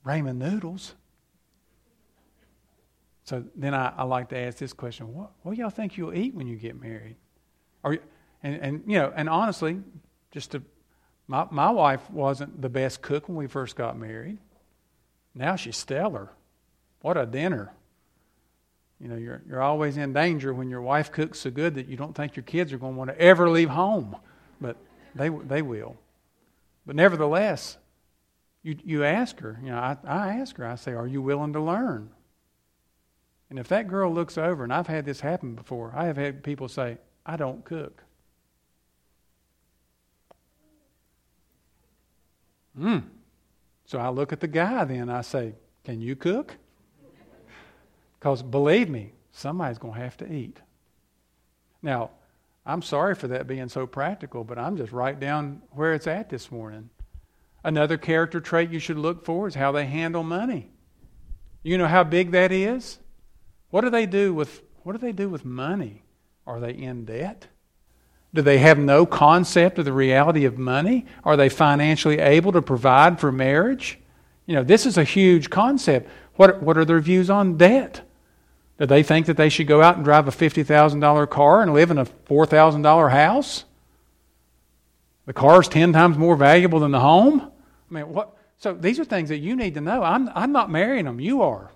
[0.06, 0.94] ramen noodles.
[3.24, 6.14] So then I, I, like to ask this question: What, what do y'all think you'll
[6.14, 7.16] eat when you get married?
[7.82, 8.00] Are you,
[8.44, 9.80] and, and you know, and honestly,
[10.30, 10.62] just to,
[11.26, 14.38] my my wife wasn't the best cook when we first got married.
[15.38, 16.30] Now she's stellar.
[17.00, 17.72] What a dinner!
[19.00, 21.96] You know, you're you're always in danger when your wife cooks so good that you
[21.96, 24.16] don't think your kids are going to want to ever leave home,
[24.60, 24.76] but
[25.14, 25.96] they they will.
[26.84, 27.78] But nevertheless,
[28.62, 31.52] you, you ask her, you know, I, I ask her, I say, Are you willing
[31.52, 32.10] to learn?
[33.48, 36.42] And if that girl looks over, and I've had this happen before, I have had
[36.42, 38.02] people say, I don't cook.
[42.76, 42.98] Hmm.
[43.88, 46.54] So I look at the guy then, I say, Can you cook?
[48.18, 50.58] Because believe me, somebody's going to have to eat.
[51.80, 52.10] Now,
[52.66, 56.28] I'm sorry for that being so practical, but I'm just right down where it's at
[56.28, 56.90] this morning.
[57.64, 60.70] Another character trait you should look for is how they handle money.
[61.62, 62.98] You know how big that is?
[63.70, 66.02] What do they do with what do they do with money?
[66.46, 67.46] Are they in debt?
[68.34, 71.06] Do they have no concept of the reality of money?
[71.24, 73.98] Are they financially able to provide for marriage?
[74.46, 76.08] You know, this is a huge concept.
[76.36, 78.02] What, what are their views on debt?
[78.78, 81.90] Do they think that they should go out and drive a $50,000 car and live
[81.90, 83.64] in a $4,000 house?
[85.26, 87.50] The car is 10 times more valuable than the home?
[87.90, 88.36] I mean, what?
[88.58, 90.02] So these are things that you need to know.
[90.02, 91.70] I'm, I'm not marrying them, you are.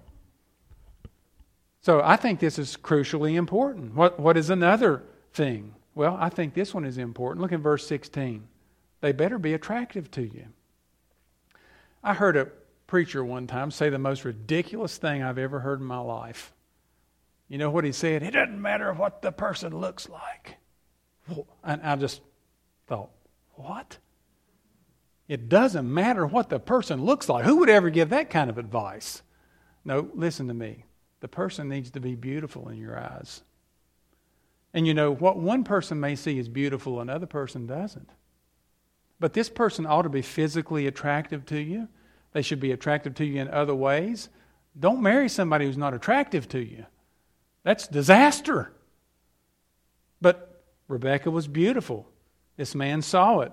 [1.81, 3.95] So I think this is crucially important.
[3.95, 5.75] What, what is another thing?
[5.95, 7.43] Well, I think this one is important.
[7.43, 8.47] Look at verse 16.
[9.01, 10.47] They better be attractive to you.
[12.03, 12.49] I heard a
[12.87, 16.53] preacher one time say the most ridiculous thing I've ever heard in my life.
[17.49, 18.23] You know what he said?
[18.23, 20.57] It doesn't matter what the person looks like.
[21.63, 22.21] And I just
[22.87, 23.11] thought,
[23.55, 23.99] what?
[25.29, 27.45] It doesn't matter what the person looks like.
[27.45, 29.23] Who would ever give that kind of advice?
[29.85, 30.85] No, listen to me.
[31.21, 33.43] The person needs to be beautiful in your eyes.
[34.75, 38.09] And you know, what one person may see as beautiful, another person doesn't.
[39.21, 41.89] But this person ought to be physically attractive to you.
[42.33, 44.29] They should be attractive to you in other ways.
[44.79, 46.87] Don't marry somebody who's not attractive to you.
[47.63, 48.73] That's disaster.
[50.21, 52.09] But Rebecca was beautiful.
[52.57, 53.53] This man saw it.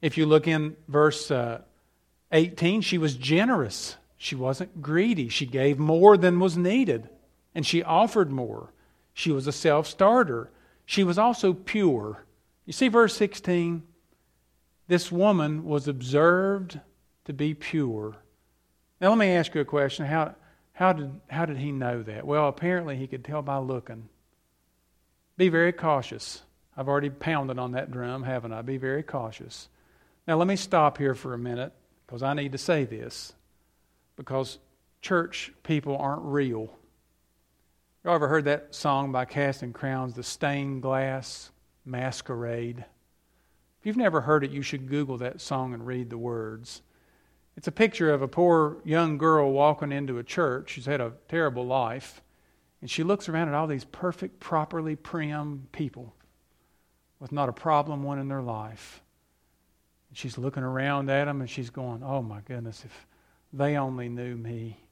[0.00, 1.60] If you look in verse uh,
[2.32, 3.96] 18, she was generous.
[4.16, 5.28] She wasn't greedy.
[5.28, 7.08] She gave more than was needed,
[7.54, 8.72] and she offered more.
[9.12, 10.50] She was a self starter.
[10.86, 12.24] She was also pure.
[12.66, 13.82] You see, verse 16?
[14.86, 16.80] This woman was observed
[17.24, 18.16] to be pure.
[19.00, 20.06] Now, let me ask you a question.
[20.06, 20.34] How,
[20.72, 22.26] how did, how did he know that?
[22.26, 24.08] Well, apparently he could tell by looking.
[25.36, 26.42] Be very cautious.
[26.76, 28.62] I've already pounded on that drum, haven't I?
[28.62, 29.68] Be very cautious.
[30.26, 31.72] Now, let me stop here for a minute
[32.06, 33.32] because I need to say this
[34.16, 34.58] because
[35.00, 36.70] church people aren't real.
[38.04, 41.50] You ever heard that song by Casting Crowns, The Stained Glass
[41.86, 42.80] Masquerade?
[43.80, 46.82] If you've never heard it, you should Google that song and read the words.
[47.56, 50.72] It's a picture of a poor young girl walking into a church.
[50.72, 52.20] She's had a terrible life.
[52.82, 56.14] And she looks around at all these perfect, properly prim people
[57.20, 59.00] with not a problem one in their life.
[60.10, 63.06] And she's looking around at them and she's going, Oh my goodness, if
[63.50, 64.83] they only knew me.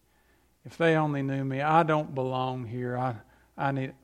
[0.65, 2.97] If they only knew me, I don't belong here.
[2.97, 3.17] I,
[3.57, 3.95] I need.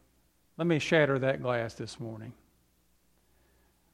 [0.56, 2.32] Let me shatter that glass this morning.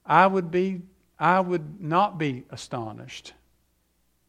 [0.06, 0.82] I would be,
[1.18, 3.34] I would not be astonished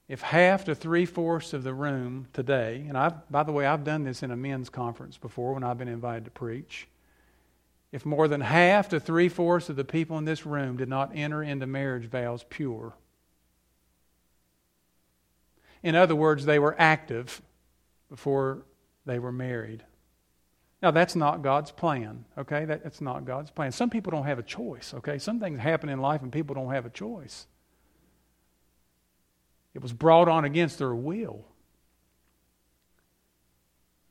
[0.07, 3.83] if half to three fourths of the room today, and I've, by the way, I've
[3.83, 6.87] done this in a men's conference before when I've been invited to preach,
[7.91, 11.11] if more than half to three fourths of the people in this room did not
[11.15, 12.93] enter into marriage vows pure,
[15.81, 17.41] in other words, they were active
[18.09, 18.65] before
[19.05, 19.83] they were married.
[20.81, 22.65] Now, that's not God's plan, okay?
[22.65, 23.71] That, that's not God's plan.
[23.71, 25.17] Some people don't have a choice, okay?
[25.17, 27.47] Some things happen in life and people don't have a choice.
[29.73, 31.45] It was brought on against their will.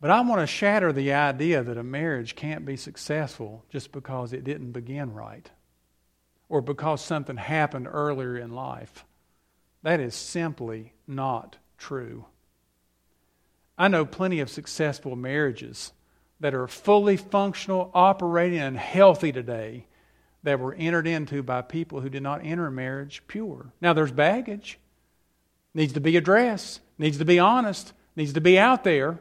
[0.01, 4.33] But I want to shatter the idea that a marriage can't be successful just because
[4.33, 5.51] it didn't begin right
[6.49, 9.05] or because something happened earlier in life.
[9.83, 12.27] That is simply not true.
[13.77, 15.93] I know plenty of successful marriages
[16.41, 19.87] that are fully functional, operating, and healthy today
[20.43, 23.73] that were entered into by people who did not enter marriage pure.
[23.81, 24.79] Now, there's baggage,
[25.73, 29.19] needs to be addressed, needs to be honest, needs to be out there.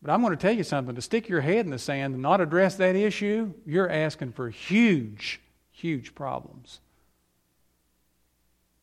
[0.00, 2.22] But I'm going to tell you something to stick your head in the sand and
[2.22, 6.80] not address that issue, you're asking for huge, huge problems.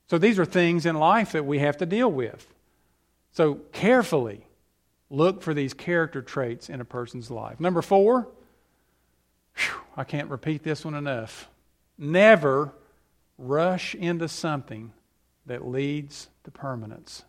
[0.10, 2.48] So these are things in life that we have to deal with.
[3.32, 4.46] So carefully
[5.10, 7.60] look for these character traits in a person's life.
[7.60, 8.28] Number four,
[9.56, 11.50] whew, I can't repeat this one enough.
[11.98, 12.74] Never
[13.38, 14.94] rush into something
[15.46, 17.24] that leads to permanence.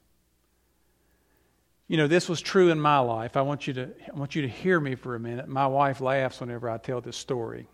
[1.88, 3.36] You know, this was true in my life.
[3.36, 5.48] I want you to I want you to hear me for a minute.
[5.48, 7.66] My wife laughs whenever I tell this story.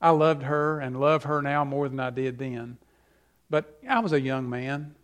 [0.00, 2.78] I loved her and love her now more than I did then.
[3.50, 4.94] But I was a young man,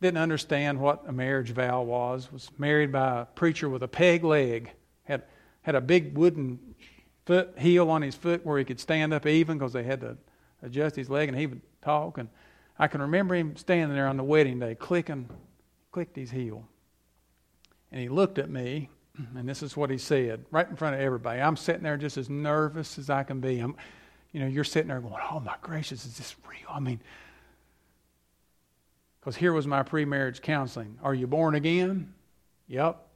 [0.00, 4.24] didn't understand what a marriage vow was, was married by a preacher with a peg
[4.24, 4.70] leg,
[5.04, 5.24] had,
[5.62, 6.58] had a big wooden
[7.26, 10.16] foot heel on his foot where he could stand up even because they had to
[10.62, 12.18] adjust his leg and he would talk.
[12.18, 12.28] And
[12.78, 15.28] I can remember him standing there on the wedding day, clicking,
[15.92, 16.66] clicked his heel.
[17.92, 18.88] And he looked at me,
[19.36, 21.40] and this is what he said right in front of everybody.
[21.40, 23.58] I'm sitting there just as nervous as I can be.
[23.58, 23.76] I'm,
[24.32, 26.68] you know, you're sitting there going, oh my gracious, is this real?
[26.70, 27.00] I mean,
[29.20, 30.98] because here was my pre marriage counseling.
[31.02, 32.14] Are you born again?
[32.68, 33.06] Yep.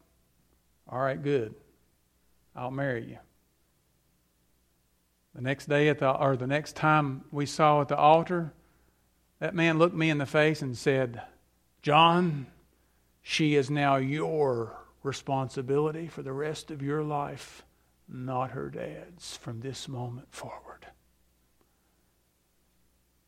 [0.89, 1.55] All right, good.
[2.55, 3.19] I'll marry you.
[5.35, 8.53] The next day at the or the next time we saw at the altar,
[9.41, 11.23] that man looked me in the face and said,
[11.83, 12.47] John,
[13.23, 17.65] she is now your responsibility for the rest of your life,
[18.09, 20.87] not her dad's from this moment forward.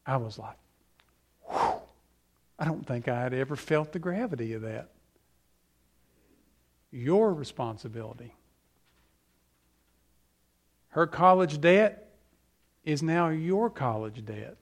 [0.06, 0.56] I was like,
[1.50, 1.80] whew.
[2.58, 4.88] I don't think I had ever felt the gravity of that.
[6.90, 8.34] Your responsibility.
[10.90, 12.08] Her college debt
[12.84, 14.56] is now your college debt.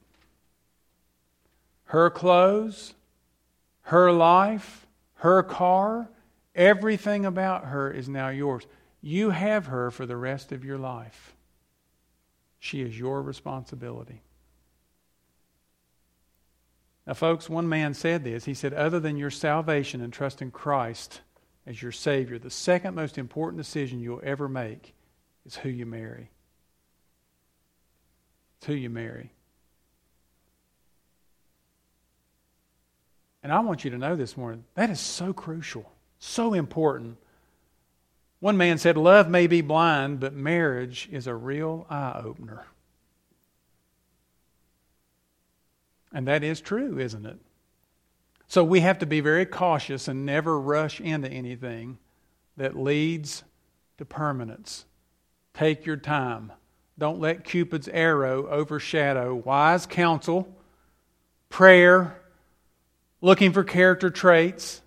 [1.85, 2.95] Her clothes,
[3.83, 6.09] her life, her car,
[6.57, 8.67] everything about her is now yours.
[9.01, 11.37] You have her for the rest of your life.
[12.59, 14.24] She is your responsibility.
[17.07, 18.45] Now, folks, one man said this.
[18.45, 21.21] He said, Other than your salvation and trust in Christ
[21.67, 24.95] as your Savior, the second most important decision you'll ever make
[25.45, 26.31] is who you marry.
[28.57, 29.31] It's who you marry.
[33.43, 37.19] And I want you to know this morning that is so crucial, so important.
[38.41, 42.65] One man said, Love may be blind, but marriage is a real eye opener.
[46.15, 47.39] And that is true, isn't it?
[48.47, 51.99] So we have to be very cautious and never rush into anything
[52.57, 53.43] that leads
[53.99, 54.85] to permanence.
[55.55, 56.53] Take your time.
[56.97, 60.49] Don't let Cupid's arrow overshadow wise counsel,
[61.49, 62.17] prayer,
[63.21, 64.81] looking for character traits.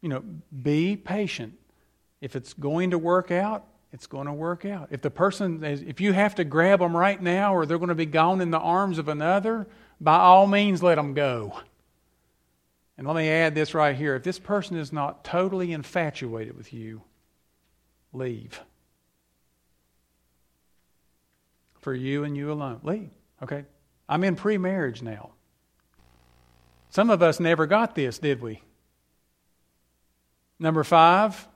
[0.00, 0.24] You know,
[0.62, 1.54] be patient.
[2.20, 4.88] If it's going to work out, it's going to work out.
[4.90, 7.94] If the person, if you have to grab them right now or they're going to
[7.94, 9.68] be gone in the arms of another,
[10.02, 11.60] by all means let them go.
[12.98, 14.16] And let me add this right here.
[14.16, 17.02] If this person is not totally infatuated with you,
[18.12, 18.60] leave.
[21.80, 22.80] For you and you alone.
[22.82, 23.10] Leave.
[23.42, 23.64] Okay?
[24.08, 25.30] I'm in pre marriage now.
[26.90, 28.60] Some of us never got this, did we?
[30.58, 31.48] Number five,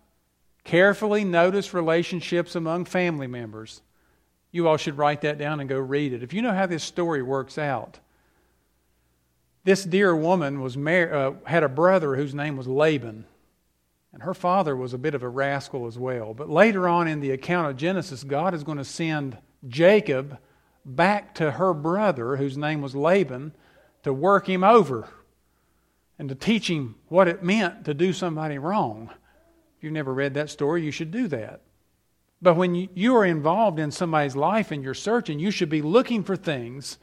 [0.65, 3.83] carefully notice relationships among family members.
[4.53, 6.23] You all should write that down and go read it.
[6.23, 7.99] If you know how this story works out,
[9.67, 13.27] this dear woman was mar- uh, had a brother whose name was Laban.
[14.13, 16.35] And her father was a bit of a rascal as well.
[16.35, 19.37] But later on in the account of Genesis, God is going to send
[19.67, 20.39] Jacob
[20.85, 23.53] back to her brother, whose name was Laban,
[24.05, 25.09] to work him over
[26.17, 29.11] and to teach him what it meant to do somebody wrong.
[29.77, 31.63] If you've never read that story, you should do that.
[32.41, 36.23] But when you are involved in somebody's life and you're searching, you should be looking
[36.23, 36.99] for things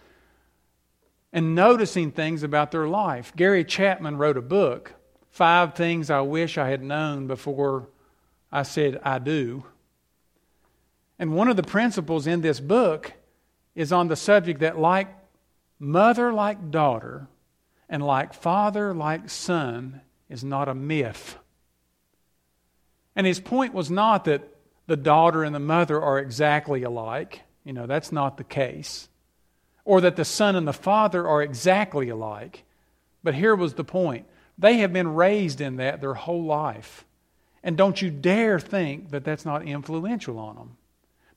[1.33, 3.35] and noticing things about their life.
[3.35, 4.93] Gary Chapman wrote a book,
[5.31, 7.89] Five Things I Wish I Had Known Before
[8.51, 9.65] I Said I Do.
[11.17, 13.13] And one of the principles in this book
[13.73, 15.07] is on the subject that, like
[15.79, 17.27] mother, like daughter,
[17.89, 21.37] and like father, like son, is not a myth.
[23.15, 24.47] And his point was not that
[24.85, 27.41] the daughter and the mother are exactly alike.
[27.63, 29.07] You know, that's not the case.
[29.85, 32.63] Or that the son and the father are exactly alike.
[33.23, 34.25] But here was the point
[34.57, 37.05] they have been raised in that their whole life.
[37.63, 40.77] And don't you dare think that that's not influential on them.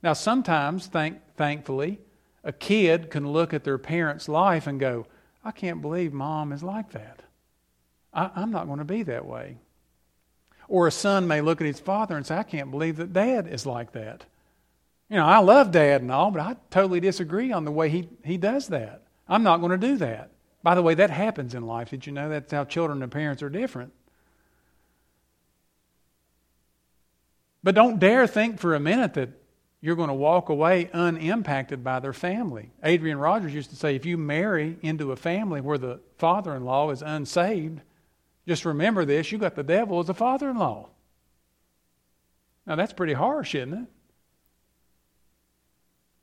[0.02, 1.98] Now, sometimes, thank, thankfully,
[2.44, 5.06] a kid can look at their parents' life and go,
[5.44, 7.22] I can't believe mom is like that.
[8.12, 9.56] I, I'm not going to be that way.
[10.68, 13.46] Or a son may look at his father and say, I can't believe that dad
[13.46, 14.24] is like that.
[15.08, 18.08] You know, I love dad and all, but I totally disagree on the way he,
[18.24, 19.02] he does that.
[19.28, 20.30] I'm not going to do that.
[20.62, 21.90] By the way, that happens in life.
[21.90, 23.92] Did you know that's how children and parents are different?
[27.62, 29.30] But don't dare think for a minute that
[29.80, 32.70] you're going to walk away unimpacted by their family.
[32.82, 36.64] Adrian Rogers used to say if you marry into a family where the father in
[36.64, 37.80] law is unsaved,
[38.48, 40.88] just remember this you got the devil as a father in law.
[42.66, 43.88] Now that's pretty harsh, isn't it?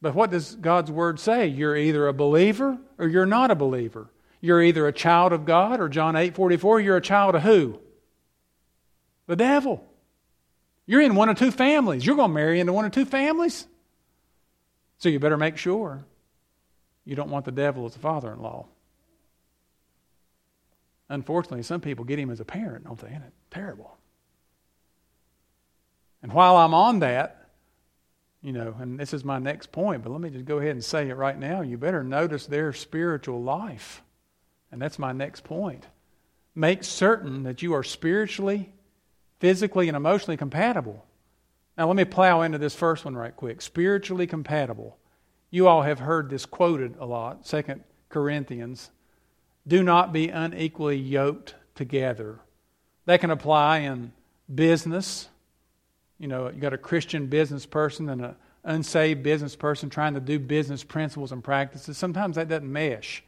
[0.04, 1.48] But what does God's word say?
[1.48, 4.10] You're either a believer or you're not a believer.
[4.42, 7.80] You're either a child of God or John 8 44, you're a child of who?
[9.28, 9.82] The devil.
[10.86, 12.06] You're in one or two families.
[12.06, 13.66] You're going to marry into one or two families.
[14.98, 16.04] So you better make sure
[17.06, 18.66] you don't want the devil as a father in law.
[21.08, 23.08] Unfortunately, some people get him as a parent, don't they?
[23.08, 23.96] Isn't it terrible?
[26.22, 27.43] And while I'm on that,
[28.44, 30.84] you know, and this is my next point, but let me just go ahead and
[30.84, 31.62] say it right now.
[31.62, 34.04] You better notice their spiritual life.
[34.72, 35.88] And that's my next point.
[36.54, 38.70] Make certain that you are spiritually
[39.40, 41.06] physically and emotionally compatible.
[41.78, 43.62] Now, let me plow into this first one right quick.
[43.62, 44.98] Spiritually compatible.
[45.50, 48.90] You all have heard this quoted a lot, Second Corinthians.
[49.68, 52.40] Do not be unequally yoked together.
[53.06, 54.14] That can apply in
[54.54, 55.28] business.
[56.20, 60.20] You know, you got a Christian business person and an unsaved business person trying to
[60.20, 61.98] do business principles and practices.
[61.98, 63.24] Sometimes that doesn't mesh.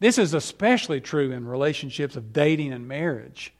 [0.00, 3.52] This is especially true in relationships of dating and marriage.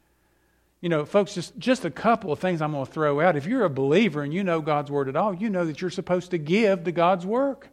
[0.81, 3.37] You know, folks, just, just a couple of things I'm going to throw out.
[3.37, 5.91] If you're a believer and you know God's Word at all, you know that you're
[5.91, 7.69] supposed to give to God's work.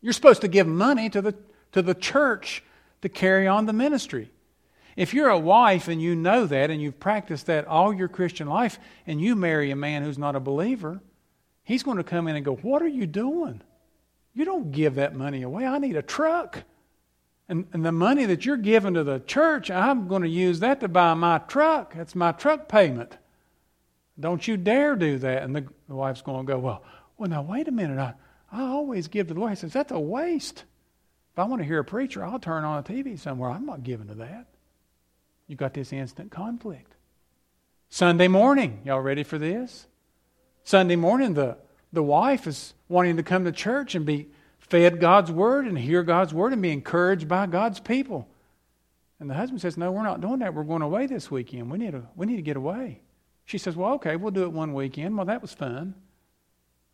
[0.00, 1.34] You're supposed to give money to the,
[1.72, 2.62] to the church
[3.02, 4.30] to carry on the ministry.
[4.96, 8.46] If you're a wife and you know that and you've practiced that all your Christian
[8.46, 11.00] life and you marry a man who's not a believer,
[11.62, 13.62] he's going to come in and go, What are you doing?
[14.34, 15.66] You don't give that money away.
[15.66, 16.64] I need a truck.
[17.48, 20.80] And, and the money that you're giving to the church, I'm going to use that
[20.80, 21.94] to buy my truck.
[21.94, 23.18] That's my truck payment.
[24.18, 25.42] Don't you dare do that.
[25.42, 26.82] And the, the wife's going to go, Well,
[27.16, 27.98] well, now wait a minute.
[27.98, 28.14] I,
[28.50, 29.52] I always give to the Lord.
[29.52, 30.64] He says, That's a waste.
[31.32, 33.50] If I want to hear a preacher, I'll turn on a TV somewhere.
[33.50, 34.46] I'm not giving to that.
[35.46, 36.94] You got this instant conflict.
[37.88, 39.86] Sunday morning, y'all ready for this?
[40.64, 41.58] Sunday morning, the,
[41.92, 44.28] the wife is wanting to come to church and be
[44.58, 48.28] fed God's word and hear God's word and be encouraged by God's people.
[49.20, 50.54] And the husband says, No, we're not doing that.
[50.54, 51.70] We're going away this weekend.
[51.70, 53.00] We need to, we need to get away.
[53.44, 55.16] She says, Well, okay, we'll do it one weekend.
[55.16, 55.94] Well, that was fun.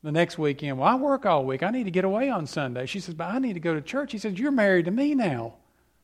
[0.02, 1.62] The next weekend, well, I work all week.
[1.62, 2.86] I need to get away on Sunday.
[2.86, 4.12] She says, But I need to go to church.
[4.12, 5.54] He says, You're married to me now.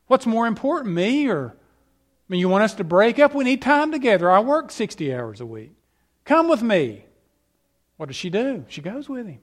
[0.07, 1.55] What's more important, me or
[2.27, 3.35] I mean, you want us to break up?
[3.35, 4.31] We need time together.
[4.31, 5.73] I work 60 hours a week.
[6.23, 7.05] Come with me.
[7.97, 8.65] What does she do?
[8.67, 9.39] She goes with him.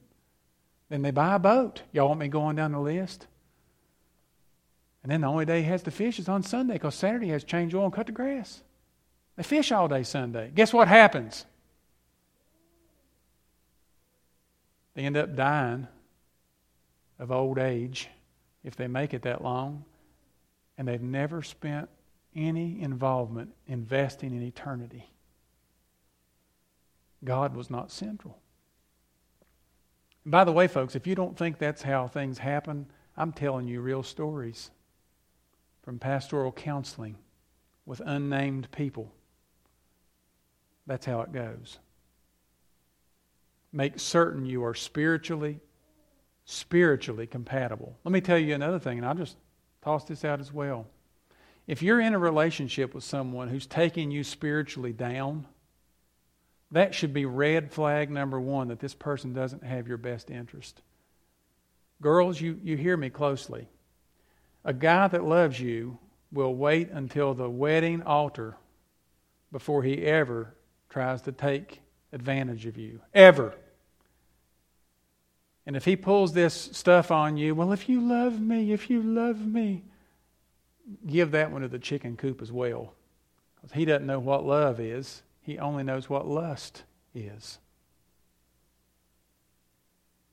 [0.89, 1.83] Then they buy a boat.
[1.93, 3.27] Y'all want me going down the list?
[5.01, 7.43] And then the only day he has to fish is on Sunday because Saturday has
[7.43, 8.61] change oil and cut the grass.
[9.37, 10.51] They fish all day Sunday.
[10.53, 11.45] Guess what happens?
[14.93, 15.87] They end up dying
[17.17, 18.09] of old age
[18.63, 19.85] if they make it that long,
[20.77, 21.89] and they've never spent
[22.35, 25.09] any involvement investing in eternity.
[27.23, 28.37] God was not central.
[30.23, 33.67] And by the way, folks, if you don't think that's how things happen, I'm telling
[33.67, 34.71] you real stories
[35.83, 37.17] from pastoral counseling
[37.85, 39.11] with unnamed people.
[40.87, 41.79] That's how it goes.
[43.71, 45.59] Make certain you are spiritually,
[46.45, 47.97] spiritually compatible.
[48.03, 49.37] Let me tell you another thing, and I'll just
[49.81, 50.87] toss this out as well.
[51.67, 55.47] If you're in a relationship with someone who's taking you spiritually down,
[56.71, 60.81] that should be red flag number one that this person doesn't have your best interest.
[62.01, 63.69] Girls, you, you hear me closely.
[64.65, 65.97] A guy that loves you
[66.31, 68.57] will wait until the wedding altar
[69.51, 70.55] before he ever
[70.89, 72.99] tries to take advantage of you.
[73.13, 73.53] Ever.
[75.65, 79.01] And if he pulls this stuff on you, well, if you love me, if you
[79.01, 79.83] love me,
[81.07, 82.93] give that one to the chicken coop as well.
[83.55, 85.23] Because he doesn't know what love is.
[85.41, 87.59] he only knows what lust is.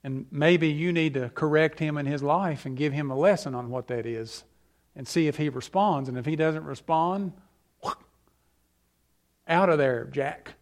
[0.03, 3.55] And maybe you need to correct him in his life and give him a lesson
[3.55, 4.45] on what that is
[4.97, 6.09] and see if he responds.
[6.09, 7.33] And if he doesn't respond,
[9.49, 10.55] out of there, Jack.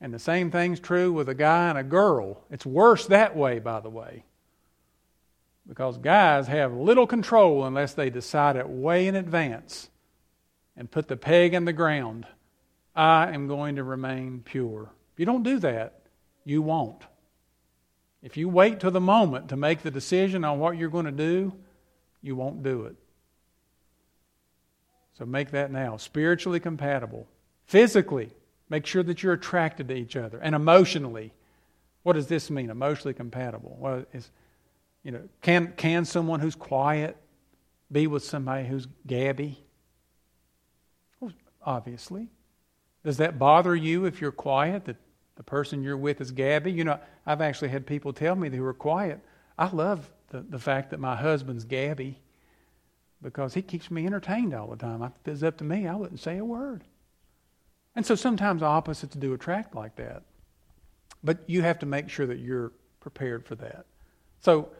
[0.00, 2.42] And the same thing's true with a guy and a girl.
[2.50, 4.24] It's worse that way, by the way.
[5.68, 9.88] Because guys have little control unless they decide it way in advance
[10.76, 12.26] and put the peg in the ground.
[12.94, 14.90] I am going to remain pure.
[15.12, 16.00] If you don't do that,
[16.44, 17.02] you won't.
[18.22, 21.12] If you wait till the moment to make the decision on what you're going to
[21.12, 21.52] do,
[22.22, 22.96] you won't do it.
[25.18, 25.96] So make that now.
[25.96, 27.26] Spiritually compatible.
[27.66, 28.30] Physically,
[28.68, 30.38] make sure that you're attracted to each other.
[30.38, 31.32] And emotionally,
[32.02, 32.70] what does this mean?
[32.70, 33.76] Emotionally compatible.
[33.78, 34.30] Well, is
[35.02, 37.16] you know, can can someone who's quiet
[37.90, 39.58] be with somebody who's gabby?
[41.20, 41.32] Well,
[41.64, 42.28] obviously.
[43.02, 44.96] Does that bother you if you're quiet that
[45.36, 46.70] the person you're with is gabby?
[46.70, 49.20] You know, I've actually had people tell me who were quiet.
[49.58, 52.20] I love the, the fact that my husband's gabby
[53.22, 55.02] because he keeps me entertained all the time.
[55.02, 56.84] If it was up to me, I wouldn't say a word.
[57.94, 60.22] And so sometimes opposites do attract like that.
[61.22, 63.84] But you have to make sure that you're prepared for that.
[64.40, 64.70] So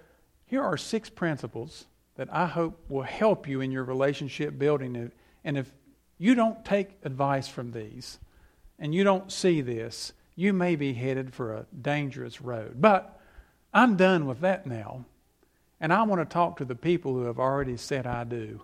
[0.51, 1.87] here are six principles
[2.17, 5.13] that I hope will help you in your relationship building.
[5.45, 5.71] And if
[6.19, 8.19] you don't take advice from these
[8.77, 12.81] and you don't see this, you may be headed for a dangerous road.
[12.81, 13.17] But
[13.73, 15.05] I'm done with that now.
[15.81, 18.61] And I want to talk to the people who have already said, I do.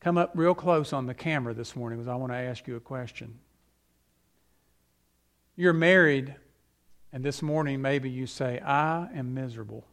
[0.00, 2.76] Come up real close on the camera this morning because I want to ask you
[2.76, 3.38] a question.
[5.54, 6.34] You're married,
[7.12, 9.86] and this morning maybe you say, I am miserable.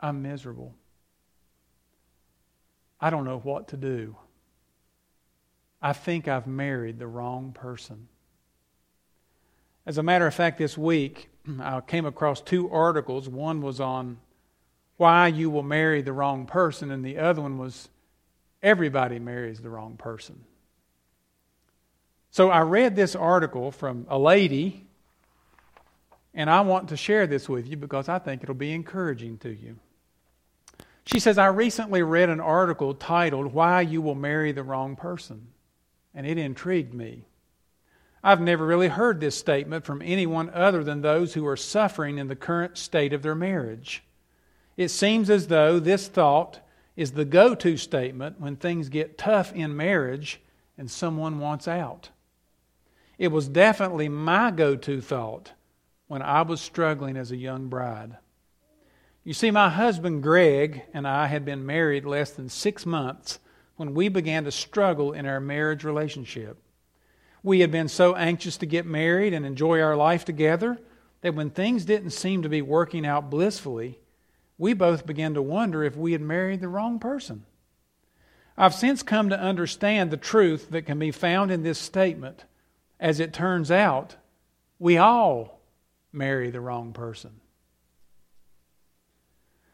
[0.00, 0.74] I'm miserable.
[3.00, 4.16] I don't know what to do.
[5.80, 8.08] I think I've married the wrong person.
[9.86, 11.30] As a matter of fact, this week,
[11.60, 13.28] I came across two articles.
[13.28, 14.18] One was on
[14.96, 17.88] why you will marry the wrong person, and the other one was
[18.62, 20.44] everybody marries the wrong person.
[22.30, 24.87] So I read this article from a lady,
[26.38, 29.50] and I want to share this with you because I think it'll be encouraging to
[29.50, 29.76] you.
[31.04, 35.48] She says, I recently read an article titled Why You Will Marry the Wrong Person,
[36.14, 37.24] and it intrigued me.
[38.22, 42.28] I've never really heard this statement from anyone other than those who are suffering in
[42.28, 44.04] the current state of their marriage.
[44.76, 46.60] It seems as though this thought
[46.94, 50.40] is the go to statement when things get tough in marriage
[50.76, 52.10] and someone wants out.
[53.18, 55.54] It was definitely my go to thought
[56.08, 58.16] when I was struggling as a young bride.
[59.24, 63.38] You see, my husband Greg and I had been married less than six months
[63.76, 66.58] when we began to struggle in our marriage relationship.
[67.42, 70.78] We had been so anxious to get married and enjoy our life together
[71.20, 73.98] that when things didn't seem to be working out blissfully,
[74.56, 77.44] we both began to wonder if we had married the wrong person.
[78.56, 82.44] I've since come to understand the truth that can be found in this statement.
[82.98, 84.16] As it turns out,
[84.80, 85.57] we all
[86.12, 87.40] marry the wrong person.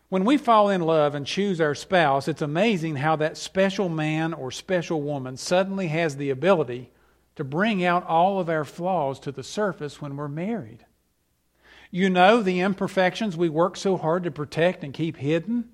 [0.08, 4.32] When we fall in love and choose our spouse, it's amazing how that special man
[4.32, 6.90] or special woman suddenly has the ability
[7.36, 10.84] to bring out all of our flaws to the surface when we're married.
[11.90, 15.70] You know the imperfections we work so hard to protect and keep hidden?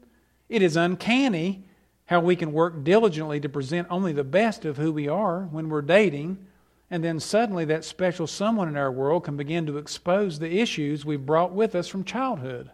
[0.49, 1.65] It is uncanny
[2.07, 5.69] how we can work diligently to present only the best of who we are when
[5.69, 6.47] we're dating,
[6.91, 11.05] and then suddenly that special someone in our world can begin to expose the issues
[11.05, 12.70] we've brought with us from childhood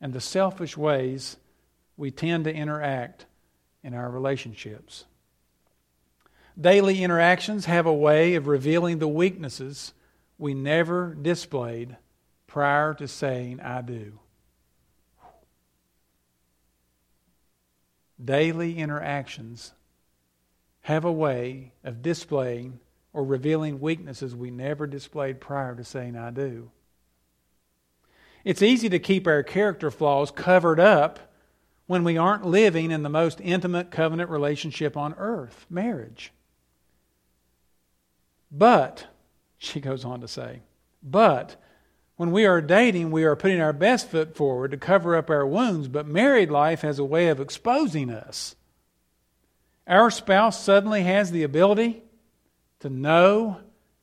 [0.00, 1.36] and the selfish ways
[1.96, 3.26] we tend to interact
[3.84, 5.04] in our relationships.
[6.60, 9.92] Daily interactions have a way of revealing the weaknesses
[10.36, 11.96] we never displayed
[12.46, 14.18] prior to saying, I do.
[18.22, 19.72] Daily interactions
[20.82, 22.80] have a way of displaying
[23.12, 26.70] or revealing weaknesses we never displayed prior to saying, I do.
[28.44, 31.18] It's easy to keep our character flaws covered up
[31.86, 36.32] when we aren't living in the most intimate covenant relationship on earth marriage.
[38.50, 39.06] But,
[39.58, 40.62] she goes on to say,
[41.02, 41.56] but
[42.16, 45.46] when we are dating, we are putting our best foot forward to cover up our
[45.46, 48.54] wounds, but married life has a way of exposing us.
[49.90, 52.02] Our spouse suddenly has the ability
[52.78, 53.58] to know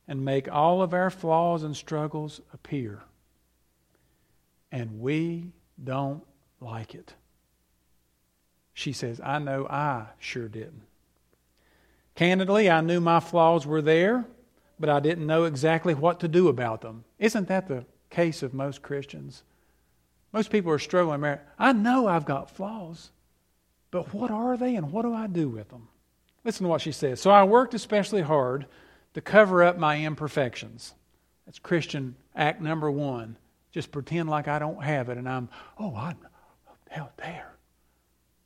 [0.06, 3.02] and make all of our flaws and struggles appear
[4.70, 6.22] and we don't
[6.60, 7.14] like it.
[8.74, 10.82] She says, I know I sure didn't.
[12.14, 14.26] Candidly, I knew my flaws were there,
[14.78, 17.04] but I didn't know exactly what to do about them.
[17.18, 19.42] Isn't that the case of most Christians?
[20.32, 21.38] Most people are struggling.
[21.58, 23.10] I know I've got flaws,
[23.90, 25.88] but what are they and what do I do with them?
[26.44, 27.20] Listen to what she says.
[27.20, 28.66] So I worked especially hard
[29.14, 30.94] to cover up my imperfections.
[31.46, 33.36] That's Christian act number one.
[33.72, 36.16] Just pretend like I don't have it and I'm, oh, I'm
[36.88, 37.54] hell there.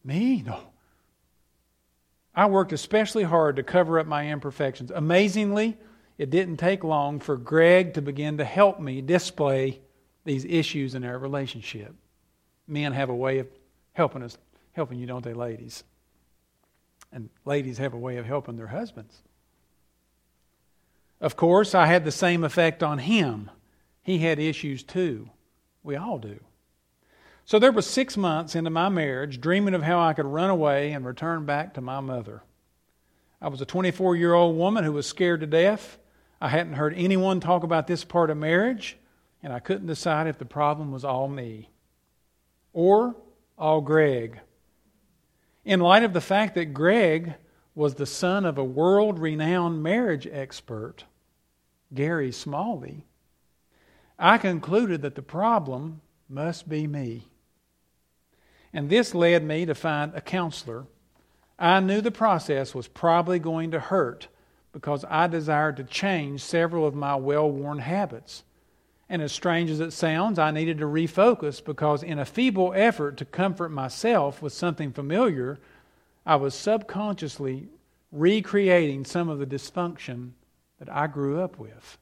[0.04, 0.42] Me?
[0.42, 0.60] No.
[2.34, 4.90] I worked especially hard to cover up my imperfections.
[4.90, 5.76] Amazingly,
[6.18, 9.80] it didn't take long for Greg to begin to help me display
[10.24, 11.94] these issues in our relationship.
[12.66, 13.48] Men have a way of
[13.92, 14.38] helping us,
[14.72, 15.84] helping you, don't they, ladies?
[17.12, 19.22] And ladies have a way of helping their husbands.
[21.20, 23.50] Of course, I had the same effect on him.
[24.02, 25.30] He had issues too.
[25.84, 26.40] We all do.
[27.44, 30.92] So there was six months into my marriage dreaming of how I could run away
[30.92, 32.42] and return back to my mother.
[33.40, 35.98] I was a 24 year old woman who was scared to death.
[36.40, 38.96] I hadn't heard anyone talk about this part of marriage,
[39.42, 41.68] and I couldn't decide if the problem was all me
[42.72, 43.14] or
[43.58, 44.40] all Greg.
[45.64, 47.34] In light of the fact that Greg
[47.74, 51.04] was the son of a world renowned marriage expert,
[51.94, 53.06] Gary Smalley,
[54.18, 57.28] I concluded that the problem must be me.
[58.72, 60.86] And this led me to find a counselor.
[61.58, 64.28] I knew the process was probably going to hurt
[64.72, 68.42] because I desired to change several of my well worn habits.
[69.08, 73.16] And as strange as it sounds, I needed to refocus because, in a feeble effort
[73.18, 75.58] to comfort myself with something familiar,
[76.24, 77.68] I was subconsciously
[78.10, 80.30] recreating some of the dysfunction
[80.78, 81.98] that I grew up with.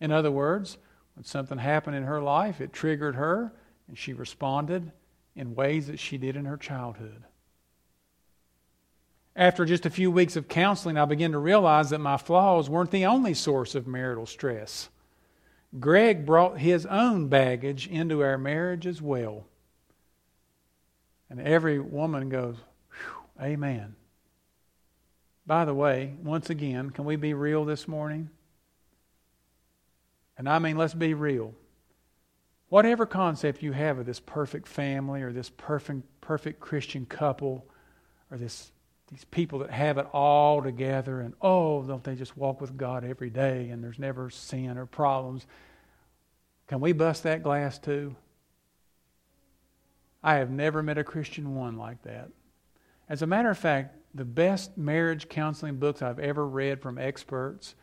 [0.00, 0.78] In other words,
[1.14, 3.52] when something happened in her life, it triggered her,
[3.88, 4.90] and she responded
[5.36, 7.24] in ways that she did in her childhood.
[9.36, 12.92] After just a few weeks of counseling, I began to realize that my flaws weren't
[12.92, 14.88] the only source of marital stress.
[15.78, 19.44] Greg brought his own baggage into our marriage as well.
[21.28, 22.56] And every woman goes,
[23.40, 23.96] Amen.
[25.46, 28.30] By the way, once again, can we be real this morning?
[30.38, 31.54] And I mean, let's be real.
[32.68, 37.66] Whatever concept you have of this perfect family or this perfect, perfect Christian couple
[38.30, 38.72] or this,
[39.10, 43.04] these people that have it all together and, oh, don't they just walk with God
[43.04, 45.46] every day and there's never sin or problems?
[46.66, 48.16] Can we bust that glass too?
[50.22, 52.30] I have never met a Christian one like that.
[53.08, 57.74] As a matter of fact, the best marriage counseling books I've ever read from experts,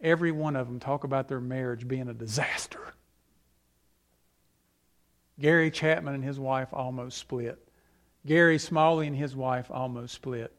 [0.00, 2.94] every one of them talk about their marriage being a disaster.
[5.38, 7.58] Gary Chapman and his wife almost split.
[8.24, 10.54] Gary Smalley and his wife almost split.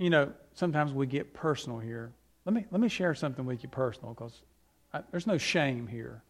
[0.00, 2.10] You know, sometimes we get personal here.
[2.46, 4.40] Let me, let me share something with you personal because
[5.10, 6.22] there's no shame here.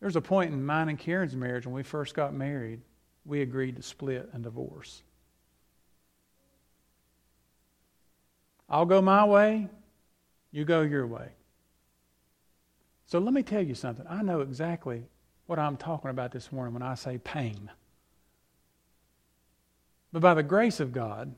[0.00, 2.80] There's a point in mine and Karen's marriage when we first got married,
[3.26, 5.02] we agreed to split and divorce.
[8.70, 9.68] I'll go my way,
[10.50, 11.28] you go your way.
[13.04, 14.06] So let me tell you something.
[14.08, 15.02] I know exactly
[15.44, 17.70] what I'm talking about this morning when I say pain.
[20.10, 21.34] But by the grace of God,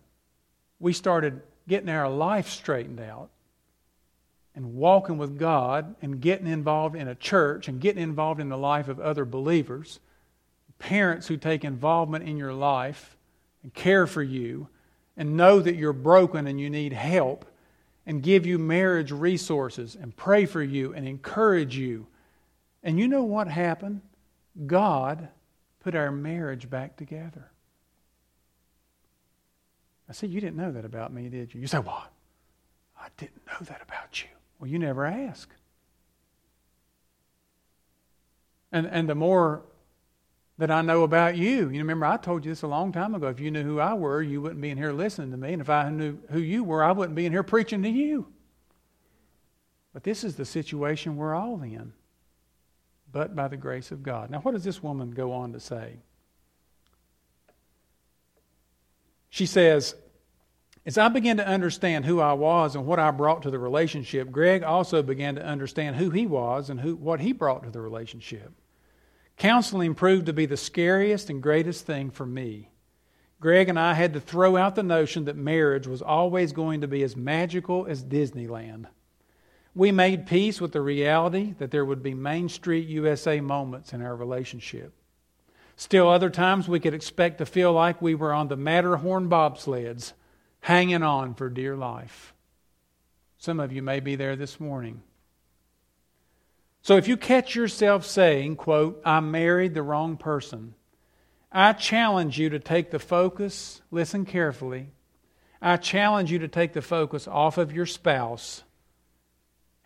[0.84, 3.30] we started getting our life straightened out
[4.54, 8.58] and walking with God and getting involved in a church and getting involved in the
[8.58, 9.98] life of other believers.
[10.78, 13.16] Parents who take involvement in your life
[13.62, 14.68] and care for you
[15.16, 17.46] and know that you're broken and you need help
[18.04, 22.06] and give you marriage resources and pray for you and encourage you.
[22.82, 24.02] And you know what happened?
[24.66, 25.28] God
[25.80, 27.50] put our marriage back together.
[30.08, 31.60] I said, You didn't know that about me, did you?
[31.60, 32.10] You say, What?
[32.98, 34.28] I didn't know that about you.
[34.58, 35.50] Well, you never ask.
[38.72, 39.62] And, and the more
[40.58, 41.68] that I know about you.
[41.70, 43.26] You remember I told you this a long time ago.
[43.28, 45.52] If you knew who I were, you wouldn't be in here listening to me.
[45.52, 48.26] And if I knew who you were, I wouldn't be in here preaching to you.
[49.92, 51.92] But this is the situation we're all in.
[53.10, 54.30] But by the grace of God.
[54.30, 55.98] Now, what does this woman go on to say?
[59.34, 59.96] She says,
[60.86, 64.30] As I began to understand who I was and what I brought to the relationship,
[64.30, 67.80] Greg also began to understand who he was and who, what he brought to the
[67.80, 68.52] relationship.
[69.36, 72.70] Counseling proved to be the scariest and greatest thing for me.
[73.40, 76.86] Greg and I had to throw out the notion that marriage was always going to
[76.86, 78.86] be as magical as Disneyland.
[79.74, 84.00] We made peace with the reality that there would be Main Street USA moments in
[84.00, 84.94] our relationship.
[85.76, 90.12] Still, other times we could expect to feel like we were on the Matterhorn bobsleds,
[90.60, 92.34] hanging on for dear life.
[93.38, 95.02] Some of you may be there this morning.
[96.82, 100.74] So if you catch yourself saying, quote, I married the wrong person,
[101.50, 104.90] I challenge you to take the focus, listen carefully.
[105.62, 108.64] I challenge you to take the focus off of your spouse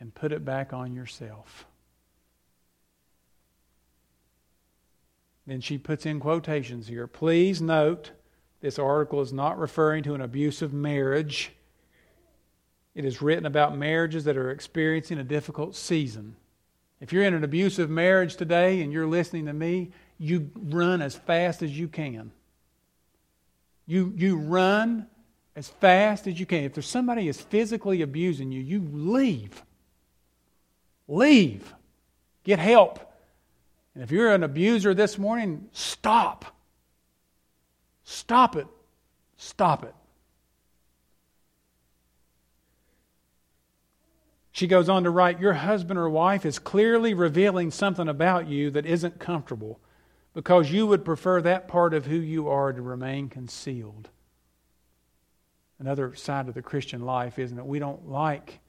[0.00, 1.67] and put it back on yourself.
[5.48, 7.06] Then she puts in quotations here.
[7.06, 8.10] Please note
[8.60, 11.52] this article is not referring to an abusive marriage.
[12.94, 16.36] It is written about marriages that are experiencing a difficult season.
[17.00, 21.14] If you're in an abusive marriage today and you're listening to me, you run as
[21.14, 22.30] fast as you can.
[23.86, 25.06] You, you run
[25.56, 26.64] as fast as you can.
[26.64, 29.62] If there's somebody is physically abusing you, you leave.
[31.06, 31.72] Leave.
[32.44, 33.07] Get help.
[33.98, 36.44] And if you're an abuser this morning, stop.
[38.04, 38.68] Stop it.
[39.36, 39.94] Stop it.
[44.52, 48.70] She goes on to write Your husband or wife is clearly revealing something about you
[48.70, 49.80] that isn't comfortable
[50.32, 54.10] because you would prefer that part of who you are to remain concealed.
[55.80, 57.66] Another side of the Christian life, isn't it?
[57.66, 58.60] We don't like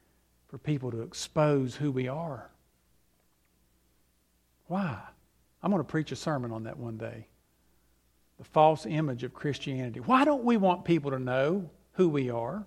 [0.47, 2.49] for people to expose who we are.
[4.65, 4.97] Why?
[5.61, 7.27] I'm going to preach a sermon on that one day.
[8.37, 9.99] The false image of Christianity.
[9.99, 12.65] Why don't we want people to know who we are?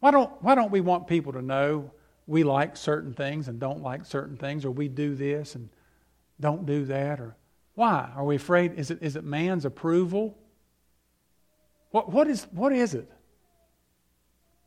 [0.00, 1.90] Why don't, why don't we want people to know
[2.26, 5.70] we like certain things and don't like certain things, or we do this and
[6.38, 7.20] don't do that?
[7.20, 7.36] Or
[7.74, 8.10] why?
[8.14, 8.74] Are we afraid?
[8.78, 10.36] Is it, is it man's approval?
[11.90, 13.10] What, what, is, what is it?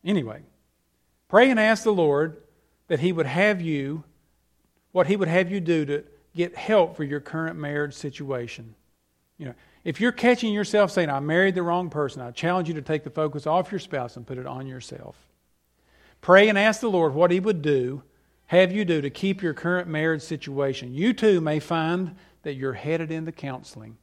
[0.03, 0.41] Anyway,
[1.27, 2.41] pray and ask the Lord
[2.87, 4.03] that He would have you,
[4.91, 6.03] what He would have you do to
[6.36, 8.75] get help for your current marriage situation.
[9.38, 9.53] You know,
[9.84, 13.03] if you're catching yourself saying, I married the wrong person, I challenge you to take
[13.03, 15.15] the focus off your spouse and put it on yourself.
[16.21, 18.03] Pray and ask the Lord what He would do,
[18.47, 20.93] have you do to keep your current marriage situation.
[20.93, 23.97] You too may find that you're headed into counseling.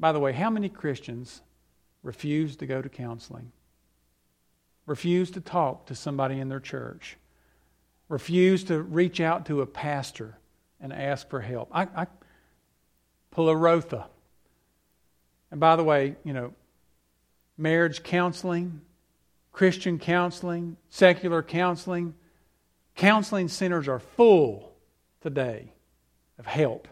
[0.00, 1.42] By the way, how many Christians
[2.02, 3.52] refuse to go to counseling?
[4.86, 7.18] Refuse to talk to somebody in their church?
[8.08, 10.38] Refuse to reach out to a pastor
[10.80, 11.68] and ask for help?
[11.72, 12.06] I, I.
[15.50, 16.52] And by the way, you know,
[17.56, 18.80] marriage counseling,
[19.52, 22.14] Christian counseling, secular counseling,
[22.96, 24.72] counseling centers are full
[25.20, 25.72] today
[26.38, 26.88] of help.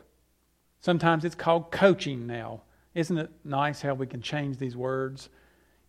[0.81, 2.63] Sometimes it's called coaching now.
[2.95, 5.29] Isn't it nice how we can change these words?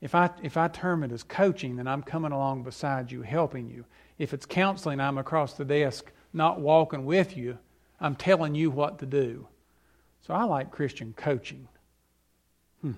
[0.02, 3.68] If I, if I term it as coaching, then I'm coming along beside you, helping
[3.68, 3.86] you.
[4.18, 7.58] If it's counseling, I'm across the desk, not walking with you.
[8.00, 9.48] I'm telling you what to do.
[10.26, 11.68] So I like Christian coaching.
[12.82, 12.93] Hmm.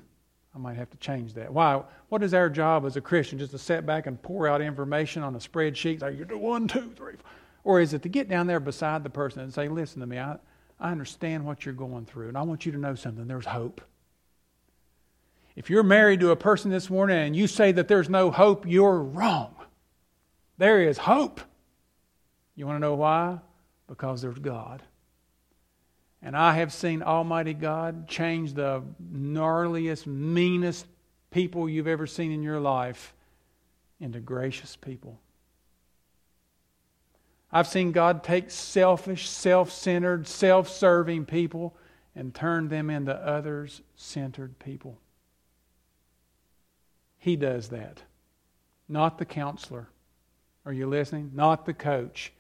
[0.56, 1.54] I might have to change that.
[1.54, 1.84] Why?
[2.10, 3.40] What is our job as a Christian?
[3.40, 6.02] Just to sit back and pour out information on a spreadsheet?
[6.02, 7.32] Like you do one, two, three, four.
[7.64, 10.18] Or is it to get down there beside the person and say, listen to me,
[10.18, 10.38] I,
[10.80, 13.28] I understand what you're going through, and I want you to know something.
[13.28, 13.82] There's hope.
[15.56, 18.66] If you're married to a person this morning and you say that there's no hope,
[18.66, 19.56] you're wrong.
[20.58, 21.42] There is hope.
[22.56, 23.40] You want to know why?
[23.88, 24.82] Because there's God.
[26.22, 30.86] And I have seen Almighty God change the gnarliest, meanest
[31.32, 33.14] people you've ever seen in your life
[34.00, 35.20] into gracious people.
[37.52, 41.76] I've seen God take selfish, self centered, self serving people
[42.16, 45.00] and turn them into others centered people.
[47.18, 48.04] He does that,
[48.88, 49.90] not the counselor.
[50.66, 51.32] Are you listening?
[51.34, 52.32] Not the coach.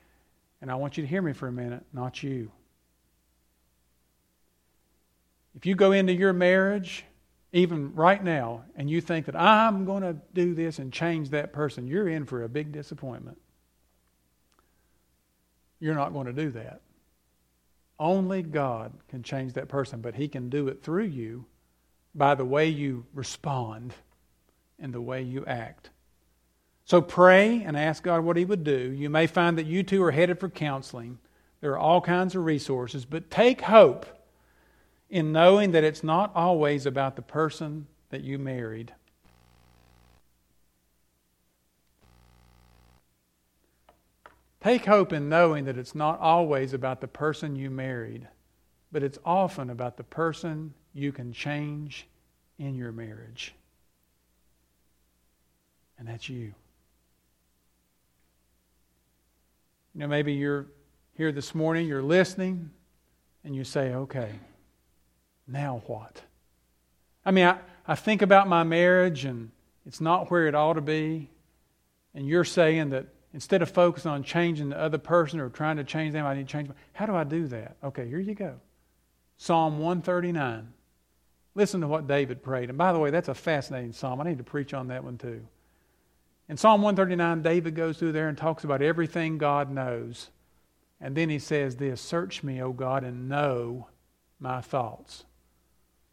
[0.62, 2.52] And I want you to hear me for a minute, not you.
[5.56, 7.06] If you go into your marriage,
[7.52, 11.52] even right now, and you think that I'm going to do this and change that
[11.52, 13.40] person, you're in for a big disappointment.
[15.80, 16.82] You're not going to do that.
[18.00, 21.46] Only God can change that person, but He can do it through you
[22.14, 23.94] by the way you respond
[24.80, 25.90] and the way you act.
[26.86, 28.92] So pray and ask God what He would do.
[28.92, 31.20] You may find that you two are headed for counseling.
[31.62, 34.06] There are all kinds of resources, but take hope
[35.10, 38.94] in knowing that it's not always about the person that you married.
[44.62, 48.28] Take hope in knowing that it's not always about the person you married,
[48.92, 52.08] but it's often about the person you can change
[52.58, 53.56] in your marriage.
[55.98, 56.54] And that's you.
[59.96, 60.68] You know, maybe you're
[61.16, 62.70] here this morning, you're listening,
[63.44, 64.32] and you say, okay,
[65.50, 66.22] now what?
[67.26, 69.52] I mean, I, I think about my marriage and
[69.86, 71.30] it's not where it ought to be.
[72.14, 75.84] and you're saying that instead of focusing on changing the other person or trying to
[75.84, 76.70] change them, I need to change.
[76.94, 77.78] How do I do that?
[77.84, 78.56] Okay, here you go.
[79.38, 80.74] Psalm 139.
[81.56, 82.70] Listen to what David prayed.
[82.70, 84.22] And by the way, that's a fascinating psalm.
[84.22, 85.46] I need to preach on that one too.
[86.48, 90.30] In Psalm 139, David goes through there and talks about everything God knows.
[91.00, 93.88] And then he says this Search me, O God, and know
[94.40, 95.26] my thoughts.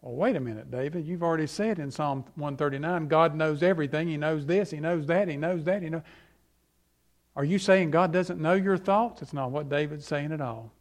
[0.02, 1.06] Well, wait a minute, David.
[1.06, 4.08] You've already said in Psalm 139, God knows everything.
[4.08, 5.82] He knows this, He knows that, He knows that.
[5.82, 6.02] He knows.
[7.34, 9.20] Are you saying God doesn't know your thoughts?
[9.20, 10.72] That's not what David's saying at all.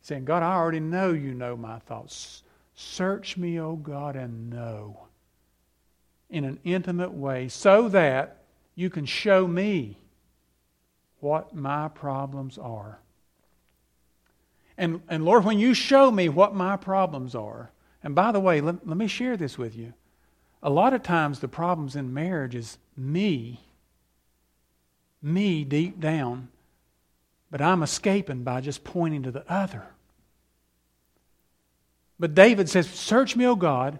[0.00, 2.42] He's saying, God, I already know you know my thoughts.
[2.74, 5.06] Search me, O God, and know
[6.28, 8.42] in an intimate way so that
[8.74, 9.96] you can show me
[11.20, 12.98] what my problems are.
[14.76, 17.70] And, and Lord, when you show me what my problems are,
[18.06, 19.92] and by the way, let, let me share this with you.
[20.62, 23.58] A lot of times the problems in marriage is me,
[25.20, 26.46] me deep down,
[27.50, 29.88] but I'm escaping by just pointing to the other.
[32.16, 33.98] But David says, Search me, O God,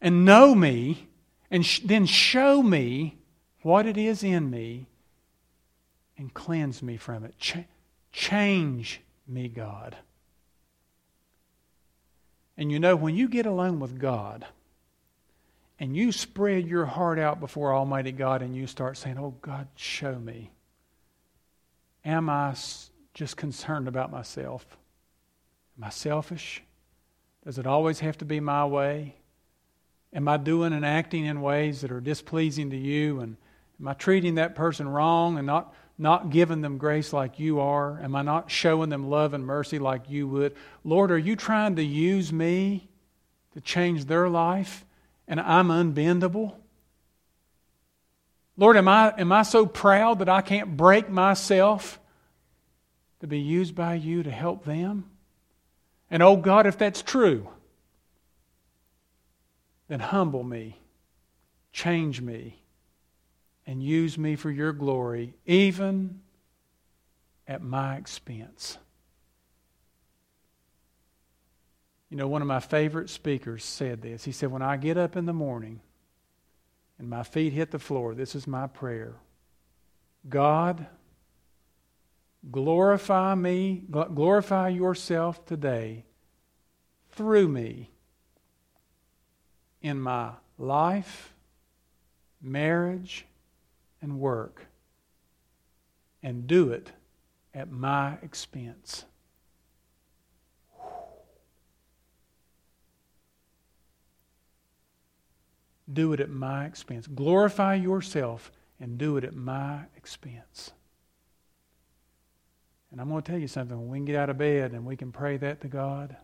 [0.00, 1.10] and know me,
[1.50, 3.18] and sh- then show me
[3.60, 4.86] what it is in me
[6.16, 7.38] and cleanse me from it.
[7.38, 7.68] Ch-
[8.10, 9.98] change me, God.
[12.56, 14.46] And you know, when you get alone with God
[15.78, 19.68] and you spread your heart out before Almighty God and you start saying, Oh, God,
[19.74, 20.50] show me.
[22.04, 22.54] Am I
[23.14, 24.64] just concerned about myself?
[25.76, 26.62] Am I selfish?
[27.44, 29.16] Does it always have to be my way?
[30.12, 33.20] Am I doing and acting in ways that are displeasing to you?
[33.20, 33.36] And
[33.80, 38.00] am I treating that person wrong and not not giving them grace like you are?
[38.00, 40.54] Am I not showing them love and mercy like you would?
[40.82, 42.88] Lord, are you trying to use me
[43.52, 44.84] to change their life
[45.28, 46.54] and I'm unbendable?
[48.56, 51.98] Lord, am I, am I so proud that I can't break myself
[53.20, 55.10] to be used by you to help them?
[56.10, 57.48] And oh God, if that's true,
[59.88, 60.78] then humble me,
[61.72, 62.63] change me
[63.66, 66.20] and use me for your glory, even
[67.46, 68.78] at my expense.
[72.10, 74.24] You know, one of my favorite speakers said this.
[74.24, 75.80] He said, When I get up in the morning
[76.98, 79.16] and my feet hit the floor, this is my prayer
[80.28, 80.86] God,
[82.50, 86.04] glorify me, glorify yourself today
[87.12, 87.90] through me
[89.82, 91.34] in my life,
[92.40, 93.26] marriage,
[94.04, 94.66] and work
[96.22, 96.92] and do it
[97.54, 99.06] at my expense.
[105.90, 107.06] Do it at my expense.
[107.06, 110.72] Glorify yourself and do it at my expense.
[112.92, 113.78] And I'm going to tell you something.
[113.78, 116.16] When we can get out of bed and we can pray that to God,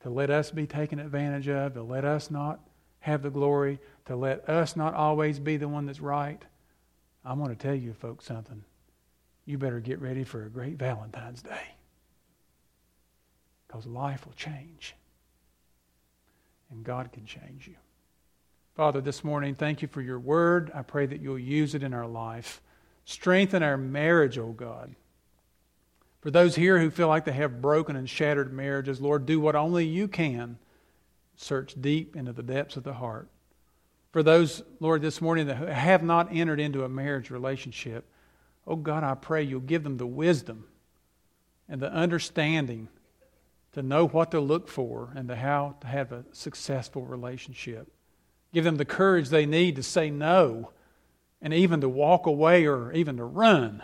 [0.00, 2.60] to let us be taken advantage of, to let us not
[3.00, 6.44] have the glory, to let us not always be the one that's right,
[7.24, 8.64] I'm going to tell you folks something.
[9.44, 11.74] You better get ready for a great Valentine's Day.
[13.66, 14.94] Because life will change.
[16.70, 17.76] And God can change you.
[18.74, 20.70] Father, this morning, thank you for your word.
[20.74, 22.60] I pray that you'll use it in our life.
[23.04, 24.94] Strengthen our marriage, O oh God.
[26.20, 29.56] For those here who feel like they have broken and shattered marriages, Lord, do what
[29.56, 30.58] only you can.
[31.36, 33.28] Search deep into the depths of the heart
[34.10, 38.06] for those, Lord, this morning that have not entered into a marriage relationship,
[38.66, 40.66] oh God, I pray you'll give them the wisdom
[41.68, 42.88] and the understanding
[43.72, 47.92] to know what to look for and to how to have a successful relationship.
[48.52, 50.70] Give them the courage they need to say no
[51.42, 53.82] and even to walk away or even to run.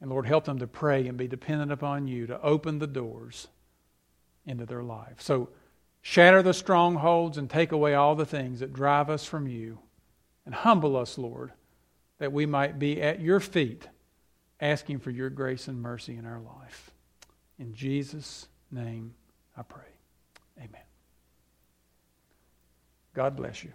[0.00, 3.48] And Lord, help them to pray and be dependent upon you to open the doors
[4.46, 5.20] into their life.
[5.20, 5.48] So,
[6.08, 9.80] Shatter the strongholds and take away all the things that drive us from you.
[10.44, 11.50] And humble us, Lord,
[12.18, 13.88] that we might be at your feet
[14.60, 16.92] asking for your grace and mercy in our life.
[17.58, 19.14] In Jesus' name
[19.56, 19.82] I pray.
[20.58, 20.84] Amen.
[23.12, 23.72] God bless you.